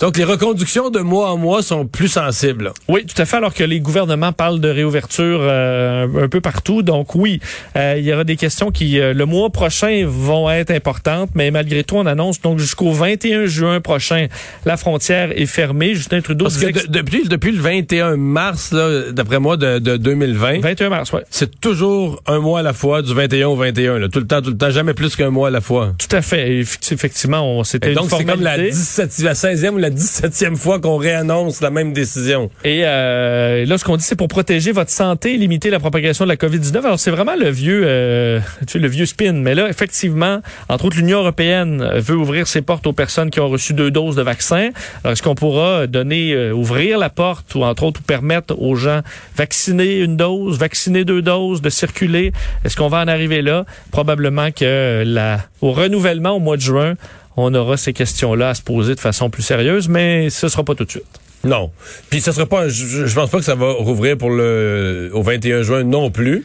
Donc 0.00 0.16
les 0.16 0.24
reconductions 0.24 0.90
de 0.90 1.00
mois 1.00 1.30
en 1.30 1.36
mois 1.36 1.62
sont 1.62 1.86
plus 1.86 2.08
sensibles. 2.08 2.72
Oui, 2.88 3.04
tout 3.06 3.20
à 3.20 3.24
fait, 3.24 3.36
alors 3.36 3.54
que 3.54 3.64
les 3.64 3.80
gouvernements 3.80 4.32
parlent 4.32 4.60
de 4.60 4.68
réouverture 4.68 5.40
euh, 5.42 6.06
un 6.24 6.28
peu 6.28 6.40
partout. 6.40 6.82
Donc 6.82 7.14
oui, 7.14 7.40
euh, 7.76 7.96
il 7.98 8.04
y 8.04 8.12
aura 8.12 8.24
des 8.24 8.36
questions 8.36 8.70
qui, 8.70 8.98
euh, 8.98 9.12
le 9.12 9.26
mois 9.26 9.50
prochain, 9.50 10.04
vont 10.06 10.50
être 10.50 10.70
importantes, 10.70 11.19
mais 11.34 11.50
malgré 11.50 11.84
tout, 11.84 11.96
on 11.96 12.06
annonce 12.06 12.40
donc 12.40 12.58
jusqu'au 12.58 12.92
21 12.92 13.46
juin 13.46 13.80
prochain, 13.80 14.26
la 14.64 14.76
frontière 14.76 15.30
est 15.34 15.46
fermée. 15.46 15.94
Justin 15.94 16.20
Trudeau 16.20 16.44
Parce 16.44 16.58
que 16.58 16.88
depuis, 16.88 17.28
depuis 17.28 17.52
le 17.52 17.60
21 17.60 18.16
mars, 18.16 18.74
d'après 19.12 19.38
moi, 19.38 19.56
de, 19.56 19.78
de 19.78 19.96
2020... 19.96 20.60
21 20.60 20.88
mars, 20.88 21.12
oui. 21.12 21.20
C'est 21.30 21.60
toujours 21.60 22.22
un 22.26 22.38
mois 22.38 22.60
à 22.60 22.62
la 22.62 22.72
fois, 22.72 23.02
du 23.02 23.14
21 23.14 23.48
au 23.48 23.56
21, 23.56 23.98
là, 23.98 24.08
tout 24.08 24.20
le 24.20 24.26
temps, 24.26 24.42
tout 24.42 24.50
le 24.50 24.56
temps, 24.56 24.70
jamais 24.70 24.94
plus 24.94 25.16
qu'un 25.16 25.30
mois 25.30 25.48
à 25.48 25.50
la 25.50 25.60
fois. 25.60 25.94
Tout 25.98 26.14
à 26.14 26.22
fait. 26.22 26.58
Effectivement, 26.58 27.58
on 27.58 27.64
s'était 27.64 27.92
Donc, 27.92 28.10
c'est 28.10 28.24
comme 28.24 28.42
la, 28.42 28.58
17, 28.58 29.18
la 29.20 29.34
16e 29.34 29.70
ou 29.70 29.78
la 29.78 29.90
17e 29.90 30.56
fois 30.56 30.80
qu'on 30.80 30.96
réannonce 30.96 31.60
la 31.60 31.70
même 31.70 31.92
décision. 31.92 32.50
Et 32.64 32.82
euh, 32.84 33.64
là, 33.66 33.78
ce 33.78 33.84
qu'on 33.84 33.96
dit, 33.96 34.04
c'est 34.04 34.16
pour 34.16 34.28
protéger 34.28 34.72
votre 34.72 34.90
santé 34.90 35.34
et 35.34 35.36
limiter 35.36 35.70
la 35.70 35.80
propagation 35.80 36.24
de 36.24 36.30
la 36.30 36.36
COVID-19. 36.36 36.78
Alors, 36.78 37.00
c'est 37.00 37.10
vraiment 37.10 37.36
le 37.36 37.50
vieux, 37.50 37.82
euh, 37.84 38.40
tu 38.66 38.72
sais, 38.72 38.78
le 38.78 38.88
vieux 38.88 39.06
spin. 39.06 39.32
Mais 39.32 39.54
là, 39.54 39.68
effectivement, 39.68 40.40
entre 40.68 40.86
autres, 40.86 40.96
l'Union 40.96 41.09
européenne 41.18 41.90
veut 41.96 42.16
ouvrir 42.16 42.46
ses 42.46 42.62
portes 42.62 42.86
aux 42.86 42.92
personnes 42.92 43.30
qui 43.30 43.40
ont 43.40 43.48
reçu 43.48 43.74
deux 43.74 43.90
doses 43.90 44.16
de 44.16 44.22
vaccin. 44.22 44.70
Alors, 45.02 45.12
est-ce 45.12 45.22
qu'on 45.22 45.34
pourra 45.34 45.86
donner, 45.86 46.32
euh, 46.32 46.52
ouvrir 46.52 46.98
la 46.98 47.10
porte 47.10 47.54
ou, 47.54 47.62
entre 47.62 47.82
autres, 47.82 48.02
permettre 48.02 48.54
aux 48.58 48.76
gens 48.76 49.00
vacciner 49.36 49.98
une 49.98 50.16
dose, 50.16 50.58
vacciner 50.58 51.04
deux 51.04 51.22
doses, 51.22 51.60
de 51.60 51.70
circuler? 51.70 52.32
Est-ce 52.64 52.76
qu'on 52.76 52.88
va 52.88 53.00
en 53.00 53.08
arriver 53.08 53.42
là? 53.42 53.64
Probablement 53.90 54.50
que 54.50 55.02
la, 55.06 55.40
au 55.60 55.72
renouvellement 55.72 56.30
au 56.30 56.40
mois 56.40 56.56
de 56.56 56.62
juin, 56.62 56.94
on 57.36 57.54
aura 57.54 57.76
ces 57.76 57.92
questions-là 57.92 58.50
à 58.50 58.54
se 58.54 58.62
poser 58.62 58.94
de 58.94 59.00
façon 59.00 59.30
plus 59.30 59.42
sérieuse, 59.42 59.88
mais 59.88 60.30
ce 60.30 60.48
sera 60.48 60.64
pas 60.64 60.74
tout 60.74 60.84
de 60.84 60.90
suite. 60.90 61.20
Non. 61.44 61.70
Puis 62.10 62.20
ce 62.20 62.32
sera 62.32 62.46
pas, 62.46 62.68
je, 62.68 63.06
je 63.06 63.14
pense 63.14 63.30
pas 63.30 63.38
que 63.38 63.44
ça 63.44 63.54
va 63.54 63.72
rouvrir 63.72 64.18
pour 64.18 64.30
le 64.30 65.10
au 65.14 65.22
21 65.22 65.62
juin 65.62 65.84
non 65.84 66.10
plus, 66.10 66.44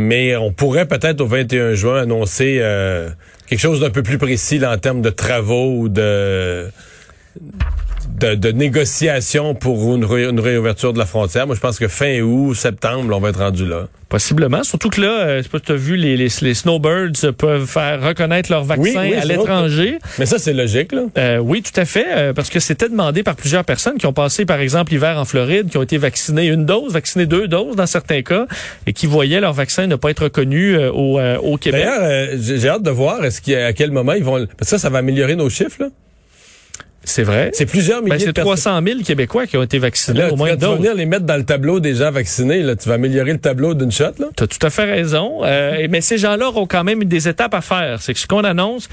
mais 0.00 0.36
on 0.36 0.52
pourrait 0.52 0.86
peut-être 0.86 1.20
au 1.20 1.26
21 1.26 1.74
juin 1.74 2.00
annoncer 2.00 2.58
euh, 2.60 3.10
quelque 3.46 3.60
chose 3.60 3.80
d'un 3.80 3.90
peu 3.90 4.02
plus 4.02 4.18
précis 4.18 4.64
en 4.64 4.76
termes 4.78 5.02
de 5.02 5.10
travaux 5.10 5.76
ou 5.76 5.88
de 5.88 6.68
de, 8.20 8.34
de 8.34 8.50
négociations 8.52 9.54
pour 9.54 9.94
une, 9.94 10.04
ré- 10.04 10.28
une 10.28 10.40
réouverture 10.40 10.92
de 10.92 10.98
la 10.98 11.06
frontière. 11.06 11.46
Moi, 11.46 11.56
je 11.56 11.60
pense 11.60 11.78
que 11.78 11.88
fin 11.88 12.20
août, 12.20 12.54
septembre, 12.54 13.14
on 13.16 13.20
va 13.20 13.30
être 13.30 13.38
rendu 13.40 13.66
là. 13.66 13.88
Possiblement. 14.08 14.64
Surtout 14.64 14.90
que 14.90 15.00
là, 15.00 15.20
euh, 15.20 15.38
je 15.38 15.42
sais 15.44 15.48
pas 15.48 15.58
si 15.58 15.64
tu 15.66 15.72
as 15.72 15.76
vu, 15.76 15.94
les, 15.96 16.16
les, 16.16 16.28
les 16.42 16.54
snowbirds 16.54 17.32
peuvent 17.38 17.66
faire 17.66 18.02
reconnaître 18.02 18.50
leur 18.50 18.64
vaccin 18.64 18.82
Oui, 18.82 19.10
oui, 19.12 19.14
à 19.14 19.24
l'étranger. 19.24 19.98
Mais 20.18 20.26
ça, 20.26 20.38
c'est 20.40 20.52
logique, 20.52 20.90
là. 20.90 21.02
Euh, 21.16 21.38
oui, 21.38 21.62
tout 21.62 21.78
à 21.80 21.84
fait, 21.84 22.06
euh, 22.10 22.32
parce 22.32 22.50
que 22.50 22.58
c'était 22.58 22.88
demandé 22.88 23.22
par 23.22 23.36
plusieurs 23.36 23.64
personnes 23.64 23.98
qui 23.98 24.06
ont 24.06 24.12
passé, 24.12 24.44
par 24.44 24.58
exemple, 24.58 24.90
l'hiver 24.92 25.16
en 25.16 25.24
Floride, 25.24 25.68
qui 25.70 25.76
ont 25.78 25.82
été 25.82 25.96
vaccinées 25.96 26.46
une 26.48 26.66
dose, 26.66 26.92
vaccinées 26.92 27.26
deux 27.26 27.46
doses 27.46 27.76
dans 27.76 27.86
certains 27.86 28.22
cas, 28.22 28.46
et 28.86 28.92
qui 28.92 29.06
voyaient 29.06 29.40
leur 29.40 29.52
vaccin 29.52 29.86
ne 29.86 29.94
pas 29.94 30.10
être 30.10 30.24
reconnu 30.24 30.74
euh, 30.74 30.90
au, 30.90 31.20
au 31.20 31.56
Québec. 31.56 31.84
D'ailleurs, 31.84 32.30
j'ai 32.40 32.68
hâte 32.68 32.82
de 32.82 32.90
voir 32.90 33.24
est-ce 33.24 33.40
a- 33.54 33.66
à 33.66 33.72
quel 33.72 33.92
moment 33.92 34.14
ils 34.14 34.24
vont. 34.24 34.44
Parce 34.58 34.58
que 34.58 34.66
ça, 34.66 34.78
ça 34.78 34.90
va 34.90 34.98
améliorer 34.98 35.36
nos 35.36 35.48
chiffres. 35.50 35.76
Là. 35.82 35.86
C'est 37.02 37.22
vrai? 37.22 37.50
C'est 37.54 37.66
plusieurs 37.66 38.02
milliers 38.02 38.16
Ben, 38.16 38.20
c'est 38.20 38.26
de 38.26 38.32
personnes. 38.32 38.80
300 38.80 38.80
000 38.86 39.00
Québécois 39.00 39.46
qui 39.46 39.56
ont 39.56 39.62
été 39.62 39.78
vaccinés 39.78 40.20
Là, 40.20 40.32
au 40.32 40.36
moins 40.36 40.54
tu 40.54 40.60
vas 40.60 40.74
venir 40.74 40.94
les 40.94 41.06
mettre 41.06 41.24
dans 41.24 41.36
le 41.36 41.44
tableau 41.44 41.80
des 41.80 41.94
gens 41.94 42.10
vaccinés, 42.10 42.62
là, 42.62 42.76
tu 42.76 42.88
vas 42.88 42.96
améliorer 42.96 43.32
le 43.32 43.38
tableau 43.38 43.74
d'une 43.74 43.90
shot. 43.90 44.12
Là. 44.18 44.26
Tu 44.36 44.44
as 44.44 44.46
tout 44.46 44.66
à 44.66 44.70
fait 44.70 44.84
raison. 44.84 45.40
Euh, 45.44 45.86
mais 45.88 46.02
ces 46.02 46.18
gens-là 46.18 46.48
auront 46.48 46.66
quand 46.66 46.84
même 46.84 47.02
des 47.04 47.28
étapes 47.28 47.54
à 47.54 47.62
faire. 47.62 48.02
C'est 48.02 48.12
que 48.12 48.20
ce 48.20 48.26
qu'on 48.26 48.44
annonce, 48.44 48.88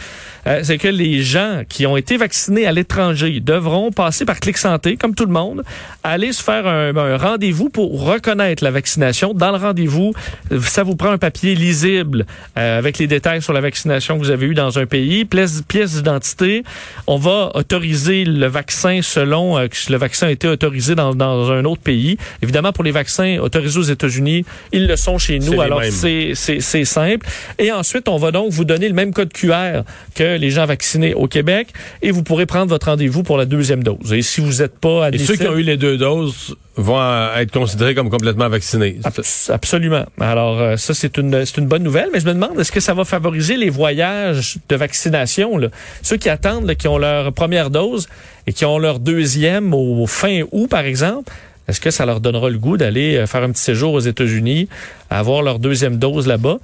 euh, 0.48 0.62
c'est 0.64 0.78
que 0.78 0.88
les 0.88 1.22
gens 1.22 1.64
qui 1.68 1.86
ont 1.86 1.98
été 1.98 2.16
vaccinés 2.16 2.66
à 2.66 2.72
l'étranger 2.72 3.42
devront 3.42 3.92
passer 3.92 4.24
par 4.24 4.40
Clic 4.40 4.58
Santé, 4.58 4.96
comme 4.96 5.14
tout 5.14 5.26
le 5.26 5.34
monde, 5.34 5.64
aller 6.04 6.32
se 6.32 6.42
faire 6.42 6.66
un, 6.66 6.96
un 6.96 7.18
rendez-vous 7.18 7.70
pour 7.70 8.06
reconnaître 8.06 8.64
la 8.64 8.72
vaccination. 8.72 9.34
Dans 9.34 9.52
le 9.52 9.58
rendez-vous, 9.58 10.14
ça 10.62 10.84
vous 10.84 10.96
prend 10.96 11.10
un 11.10 11.18
papier 11.18 11.56
lisible 11.56 12.26
euh, 12.58 12.78
avec 12.78 13.00
les 13.00 13.08
détails 13.08 13.42
sur 13.42 13.54
la 13.54 13.62
vaccination 13.62 14.18
que 14.18 14.24
vous 14.24 14.32
avez 14.32 14.46
eue 14.46 14.54
dans 14.54 14.80
un 14.80 14.86
pays, 14.86 15.26
pièce, 15.26 15.62
pièce 15.68 15.96
d'identité. 15.96 16.64
On 17.06 17.18
va 17.18 17.52
autoriser 17.54 17.97
le 18.06 18.48
vaccin 18.48 19.02
selon 19.02 19.58
euh, 19.58 19.68
que 19.68 19.92
le 19.92 19.98
vaccin 19.98 20.28
a 20.28 20.32
été 20.32 20.48
autorisé 20.48 20.96
dans, 20.96 21.14
dans 21.16 21.52
un 21.52 21.66
autre 21.66 21.82
pays. 21.82 22.18
Évidemment, 22.42 22.72
pour 22.72 22.84
les 22.84 22.92
vaccins 22.92 23.38
autorisés 23.40 23.80
aux 23.80 23.84
États-Unis, 23.84 24.46
ils 24.72 24.88
le 24.88 24.96
sont 24.96 25.18
chez 25.18 25.40
nous. 25.40 25.62
Alors, 25.62 25.82
c'est 25.84 26.34
simple. 26.86 27.28
Et 27.60 27.72
ensuite, 27.72 28.08
on 28.08 28.18
va 28.18 28.32
donc 28.32 28.52
vous 28.52 28.66
donner 28.66 28.88
le 28.88 28.96
même 28.96 29.14
code 29.14 29.34
QR 29.34 29.82
que 30.16 30.38
les 30.38 30.50
gens 30.50 30.66
vaccinés 30.66 31.14
au 31.14 31.28
Québec 31.28 31.70
et 32.02 32.12
vous 32.12 32.24
pourrez 32.24 32.46
prendre 32.46 32.68
votre 32.68 32.88
rendez-vous 32.88 33.24
pour 33.24 33.38
la 33.38 33.46
deuxième 33.46 33.84
dose. 33.84 34.14
Et 34.14 34.22
si 34.22 34.42
vous 34.42 34.62
n'êtes 34.62 34.78
pas 34.80 35.10
Et 35.12 35.18
ceux 35.18 35.36
qui 35.36 35.48
ont 35.48 35.58
eu 35.58 35.64
les 35.64 35.78
deux 35.78 35.98
doses 35.98 36.56
vont 36.78 37.00
euh, 37.02 37.36
être 37.38 37.52
considérés 37.52 37.96
comme 37.96 38.10
complètement 38.10 38.48
vaccinés. 38.50 39.00
Abs- 39.04 39.50
Absolument. 39.52 40.06
Alors 40.20 40.60
euh, 40.62 40.78
ça 40.78 40.94
c'est 40.94 41.18
une 41.18 41.44
c'est 41.46 41.58
une 41.58 41.68
bonne 41.68 41.84
nouvelle, 41.84 42.10
mais 42.14 42.20
je 42.20 42.26
me 42.28 42.34
demande 42.34 42.60
est-ce 42.60 42.72
que 42.72 42.80
ça 42.80 42.94
va 42.94 43.04
favoriser 43.04 43.58
les 43.58 43.70
voyages 43.70 44.58
de 44.70 44.76
vaccination 44.76 45.58
là? 45.58 45.68
Ceux 46.04 46.18
qui 46.18 46.30
attendent 46.30 46.68
là, 46.68 46.76
qui 46.76 46.88
ont 46.88 46.98
leur 46.98 47.34
première 47.34 47.70
dose 47.72 48.08
et 48.46 48.54
qui 48.54 48.64
ont 48.66 48.78
leur 48.78 49.00
deuxième 49.00 49.74
au 49.74 50.06
fin 50.08 50.42
août 50.52 50.68
par 50.70 50.86
exemple. 50.86 51.34
Est-ce 51.68 51.82
que 51.82 51.92
ça 51.92 52.06
leur 52.06 52.22
donnera 52.22 52.50
le 52.50 52.58
goût 52.58 52.78
d'aller 52.78 53.18
euh, 53.18 53.28
faire 53.28 53.44
un 53.44 53.52
petit 53.52 53.62
séjour 53.64 53.92
aux 53.92 54.00
États-Unis, 54.00 54.70
avoir 55.10 55.42
leur 55.42 55.60
deuxième 55.60 55.98
dose 55.98 56.26
là-bas? 56.26 56.60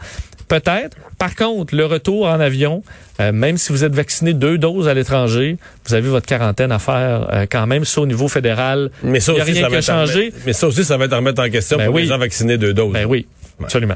Peut-être. 0.60 0.98
Par 1.18 1.36
contre, 1.36 1.76
le 1.76 1.86
retour 1.86 2.28
en 2.28 2.40
avion, 2.40 2.84
euh, 3.20 3.32
même 3.32 3.58
si 3.58 3.72
vous 3.72 3.84
êtes 3.84 3.94
vacciné 3.96 4.34
deux 4.34 4.58
doses 4.58 4.88
à 4.88 4.94
l'étranger, 4.94 5.58
vous 5.88 5.94
avez 5.96 6.08
votre 6.10 6.26
quarantaine 6.28 6.72
à 6.72 6.80
faire 6.80 7.28
euh, 7.34 7.46
quand 7.50 7.66
même, 7.66 7.86
ça 7.86 8.02
au 8.02 8.06
niveau 8.06 8.28
fédéral. 8.28 8.92
Mais 9.04 9.20
ça 9.20 9.32
Il 9.32 9.38
y 9.38 9.40
a 9.40 9.44
aussi, 9.44 9.52
rien 9.54 9.62
ça 9.62 9.68
qui 9.68 9.74
va 9.74 9.78
a 9.78 9.82
changé. 9.82 10.20
remettre- 10.20 10.38
Mais 10.46 10.54
ça 10.54 10.68
aussi, 10.68 10.84
ça 10.84 10.98
va 10.98 11.06
être 11.06 11.16
remettre 11.16 11.42
en 11.42 11.50
question 11.50 11.78
Ben 11.78 11.86
pour 11.88 11.96
oui. 11.96 12.04
les 12.04 12.08
gens 12.08 12.18
vaccinés 12.18 12.58
deux 12.58 12.74
doses. 12.74 12.94
Ben 12.94 13.06
oui, 13.06 13.26
absolument. 13.62 13.96